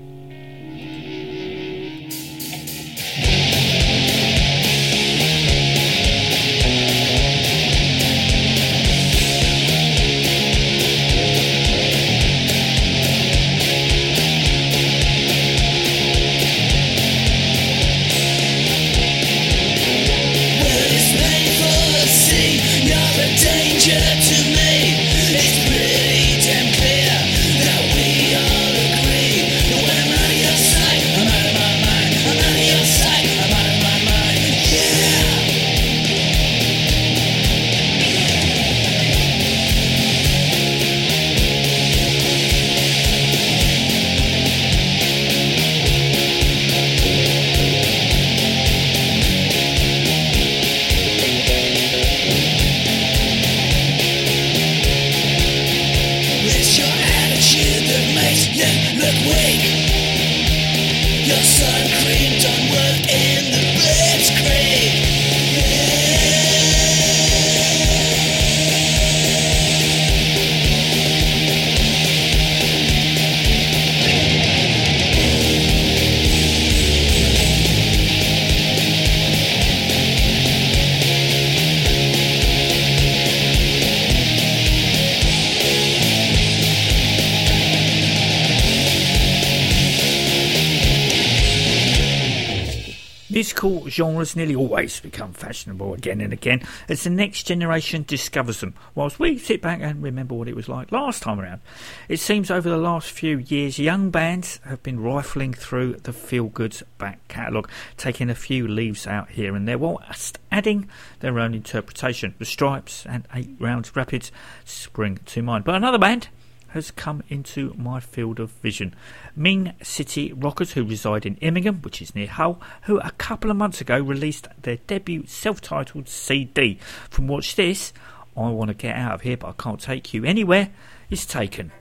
Genres 93.90 94.36
nearly 94.36 94.56
always 94.56 95.00
become 95.00 95.34
fashionable 95.34 95.94
again 95.94 96.22
and 96.22 96.34
again 96.34 96.62
as 96.88 97.04
the 97.04 97.10
next 97.10 97.44
generation 97.44 98.04
discovers 98.08 98.62
them, 98.62 98.74
whilst 98.96 99.20
we 99.20 99.38
sit 99.38 99.62
back 99.62 99.80
and 99.82 100.02
remember 100.02 100.36
what 100.36 100.48
it 100.48 100.56
was 100.56 100.70
like 100.70 100.92
last 100.92 101.24
time 101.24 101.40
around. 101.40 101.62
It 102.10 102.20
seems 102.20 102.52
over 102.52 102.70
the 102.70 102.78
last 102.78 103.12
few 103.12 103.38
years, 103.38 103.80
young 103.80 104.10
bands 104.10 104.60
have 104.66 104.84
been 104.84 105.00
rifling 105.00 105.54
through 105.54 105.94
the 105.96 106.12
Feelgoods 106.12 106.84
back 106.98 107.28
catalogue, 107.28 107.70
taking 107.98 108.30
a 108.30 108.36
few 108.36 108.68
leaves 108.68 109.08
out 109.08 109.30
here 109.32 109.56
and 109.56 109.68
there, 109.68 109.78
whilst 109.78 110.40
adding 110.52 110.90
their 111.20 111.40
own 111.40 111.54
interpretation. 111.54 112.36
The 112.38 112.46
Strypes 112.46 113.06
and 113.06 113.28
Eight 113.34 113.56
Rounds 113.60 113.96
Rapids 113.96 114.32
spring 114.66 115.20
to 115.26 115.42
mind. 115.42 115.64
But 115.64 115.76
another 115.76 115.98
band 115.98 116.30
has 116.78 116.92
come 116.92 117.22
into 117.28 117.74
my 117.78 118.00
field 118.00 118.40
of 118.40 118.52
vision. 118.52 118.96
Ming 119.36 119.74
City 119.84 120.32
Rockers, 120.32 120.72
who 120.72 120.86
reside 120.86 121.26
in 121.26 121.36
Immingham, 121.36 121.82
which 121.82 122.02
is 122.02 122.16
near 122.16 122.28
Hull, 122.28 122.62
who 122.84 123.00
a 123.00 123.12
couple 123.12 123.52
of 123.52 123.58
months 123.58 123.82
ago 123.82 124.00
released 124.00 124.48
their 124.62 124.78
debut 124.88 125.26
self 125.28 125.60
titled 125.60 126.08
CD. 126.08 126.80
From 127.10 127.28
Watch 127.28 127.56
This, 127.56 127.92
I 128.36 128.50
Want 128.50 128.70
to 128.70 128.74
Get 128.74 128.96
Out 128.96 129.16
of 129.16 129.22
Here, 129.22 129.38
but 129.38 129.50
I 129.50 129.54
Can't 129.62 129.82
Take 129.82 130.14
You 130.14 130.24
Anywhere, 130.24 130.70
is 131.10 131.26
taken. 131.26 131.72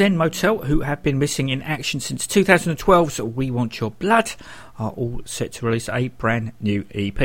Zen 0.00 0.16
Motel, 0.16 0.60
who 0.60 0.80
have 0.80 1.02
been 1.02 1.18
missing 1.18 1.50
in 1.50 1.60
action 1.60 2.00
since 2.00 2.26
2012's 2.26 3.20
We 3.20 3.50
Want 3.50 3.80
Your 3.80 3.90
Blood, 3.90 4.32
are 4.78 4.92
all 4.92 5.20
set 5.26 5.52
to 5.52 5.66
release 5.66 5.90
a 5.90 6.08
brand 6.08 6.52
new 6.58 6.86
EP. 6.94 7.18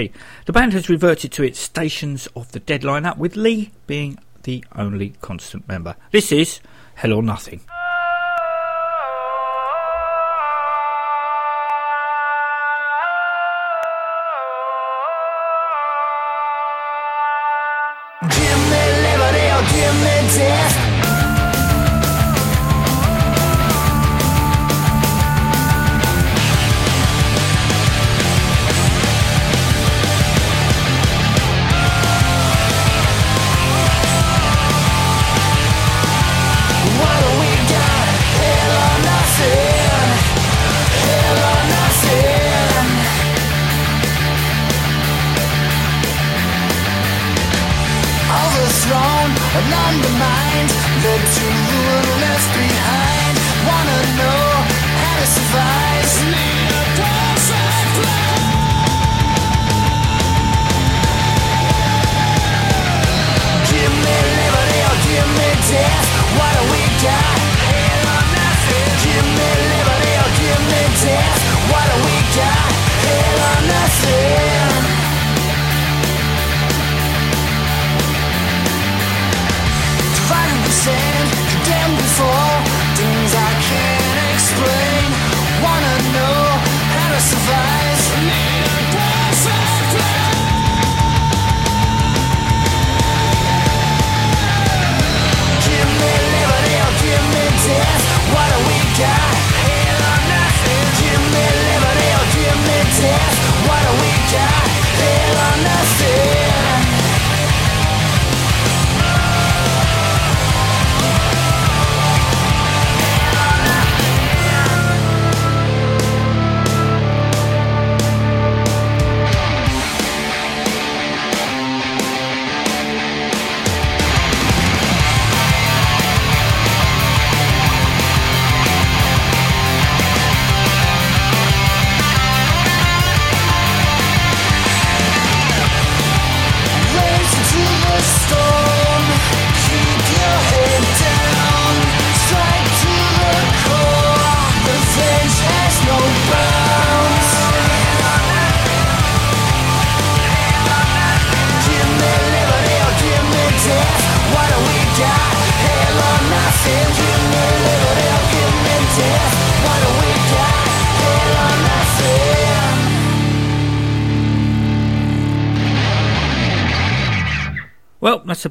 The 0.45 0.51
band 0.51 0.73
has 0.73 0.89
reverted 0.89 1.31
to 1.31 1.43
its 1.43 1.57
Stations 1.57 2.27
of 2.35 2.51
the 2.51 2.59
Dead 2.59 2.81
lineup, 2.81 3.17
with 3.17 3.37
Lee 3.37 3.71
being 3.87 4.19
the 4.43 4.65
only 4.75 5.13
constant 5.21 5.65
member. 5.69 5.95
This 6.11 6.33
is 6.33 6.59
Hell 6.95 7.13
or 7.13 7.23
Nothing. 7.23 7.61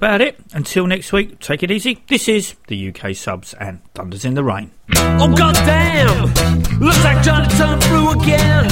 About 0.04 0.20
it. 0.20 0.36
Until 0.52 0.86
next 0.86 1.14
week, 1.14 1.40
take 1.40 1.62
it 1.62 1.70
easy. 1.70 1.98
This 2.08 2.28
is 2.28 2.56
the 2.68 2.76
UK 2.90 3.16
subs 3.16 3.54
and 3.54 3.80
Thunders 3.94 4.26
in 4.26 4.34
the 4.34 4.44
Rain. 4.44 4.70
Oh 4.94 5.34
goddamn! 5.34 6.26
Looks 6.78 7.02
like 7.02 7.24
Johnny 7.24 7.48
turned 7.56 7.82
through 7.84 8.10
again. 8.20 8.68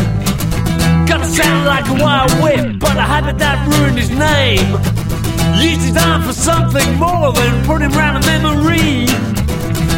Gotta 1.06 1.24
sound 1.24 1.64
like 1.64 1.88
a 1.88 1.96
wild 2.04 2.32
whip, 2.42 2.78
but 2.78 2.98
I 2.98 3.06
had 3.06 3.38
that 3.38 3.58
ruined 3.66 3.96
his 3.96 4.10
name. 4.10 4.76
Used 5.56 5.80
his 5.80 5.94
time 5.94 6.20
for 6.22 6.34
something 6.34 6.88
more 6.98 7.32
than 7.32 7.64
putting 7.64 7.92
round 7.92 8.22
a 8.22 8.26
memory. 8.26 9.08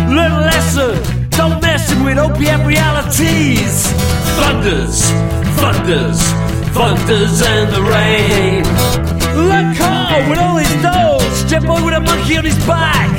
A 0.06 0.14
lesson, 0.14 0.94
don't 1.30 1.60
messing 1.60 2.04
with 2.04 2.16
opiate 2.16 2.64
realities. 2.64 3.90
Thunders, 4.38 5.10
thunders, 5.58 6.20
thunders 6.78 7.42
and 7.42 7.66
the 7.74 7.82
rain. 7.82 8.62
Like 9.34 9.76
Carl 9.76 10.30
with 10.30 10.38
all 10.38 10.56
his 10.56 10.74
nose, 10.82 11.13
Jet 11.48 11.62
Boy 11.62 11.84
with 11.84 11.94
a 11.94 12.00
monkey 12.00 12.36
on 12.38 12.44
his 12.44 12.58
back. 12.66 13.10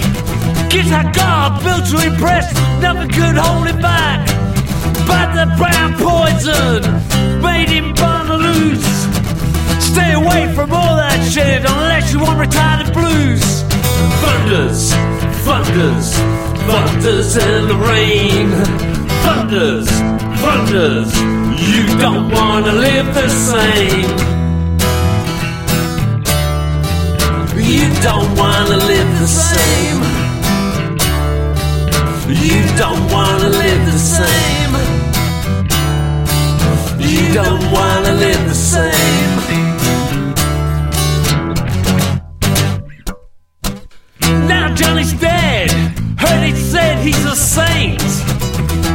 Guitar 0.70 1.12
guard 1.14 1.64
built 1.64 1.86
to 1.92 1.98
impress, 2.06 2.54
nothing 2.82 3.10
could 3.10 3.38
hold 3.38 3.68
him 3.68 3.80
back. 3.82 4.28
But 5.06 5.34
the 5.38 5.46
brown 5.56 5.94
poison 5.94 6.82
made 7.42 7.70
him 7.70 7.94
burn 7.94 8.28
loose. 8.28 8.90
Stay 9.80 10.14
away 10.14 10.52
from 10.56 10.74
all 10.74 10.98
that 10.98 11.22
shit 11.32 11.62
unless 11.64 12.12
you 12.12 12.20
want 12.20 12.40
retired 12.40 12.92
blues. 12.94 13.44
Thunders, 14.22 14.92
thunders, 15.46 16.14
thunders 16.68 17.38
in 17.38 17.68
the 17.68 17.76
rain. 17.76 18.50
Thunders, 19.24 19.88
thunders, 20.42 21.12
you 21.62 21.86
don't 22.00 22.32
wanna 22.32 22.74
live 22.74 23.14
the 23.14 23.30
same. 23.30 24.25
Don't 28.06 28.38
wanna 28.38 28.78
live 28.78 29.12
the 29.20 29.26
same. 29.26 30.00
You 32.46 32.62
don't 32.78 33.04
wanna 33.12 33.50
live 33.50 33.82
the 33.94 34.00
same. 34.18 34.74
You 37.00 37.34
don't 37.34 37.66
wanna 37.72 38.14
live 38.26 38.42
the 38.48 38.60
same. 38.74 39.34
Now 44.48 44.76
Johnny's 44.76 45.14
dead. 45.14 45.72
Heard 46.20 46.44
it 46.50 46.58
said 46.58 47.00
he's 47.00 47.26
a 47.26 47.36
saint. 47.36 48.04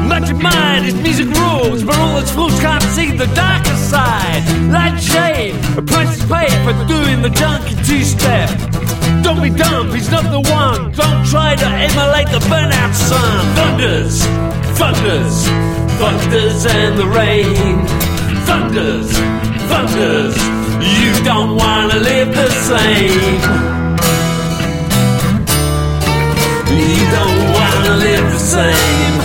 Much 0.07 0.31
admired 0.31 0.85
his 0.85 0.95
music 0.95 1.27
rules, 1.43 1.83
but 1.83 1.99
all 1.99 2.17
its 2.19 2.31
fools 2.31 2.61
can't 2.61 2.85
see 2.95 3.11
the 3.11 3.27
darker 3.35 3.77
side. 3.93 4.43
Like 4.71 4.97
shade, 5.01 5.57
a 5.77 5.83
price 5.83 6.17
is 6.17 6.25
paid 6.31 6.55
for 6.65 6.75
doing 6.87 7.23
the 7.23 7.31
junkie 7.31 7.75
two-step. 7.83 8.90
Don't 9.23 9.43
be 9.43 9.51
dumb, 9.51 9.93
he's 9.95 10.11
not 10.11 10.25
the 10.37 10.43
one. 10.51 10.93
Don't 10.93 11.25
try 11.27 11.55
to 11.55 11.67
emulate 11.67 12.29
the 12.29 12.43
burnout 12.51 12.95
sun. 12.95 13.41
Thunders, 13.59 14.25
thunders, 14.79 15.37
thunders 16.01 16.67
and 16.67 16.99
the 16.99 17.07
rain. 17.07 17.87
Thunders, 18.49 19.11
thunders, 19.71 20.37
you 20.95 21.25
don't 21.25 21.57
wanna 21.57 21.99
live 22.11 22.35
the 22.35 22.51
same. 22.71 23.41
You 26.71 27.03
don't 27.19 27.41
wanna 27.57 27.95
live 28.07 28.27
the 28.37 28.43
same. 28.57 29.17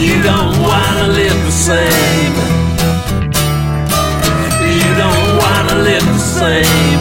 You 0.00 0.22
don't 0.22 0.54
wanna 0.68 1.06
live 1.20 1.38
the 1.48 1.56
same. 1.68 2.34
You 4.78 4.88
don't 5.02 5.26
wanna 5.42 5.76
live 5.88 6.06
the 6.06 6.18
same. 6.18 6.99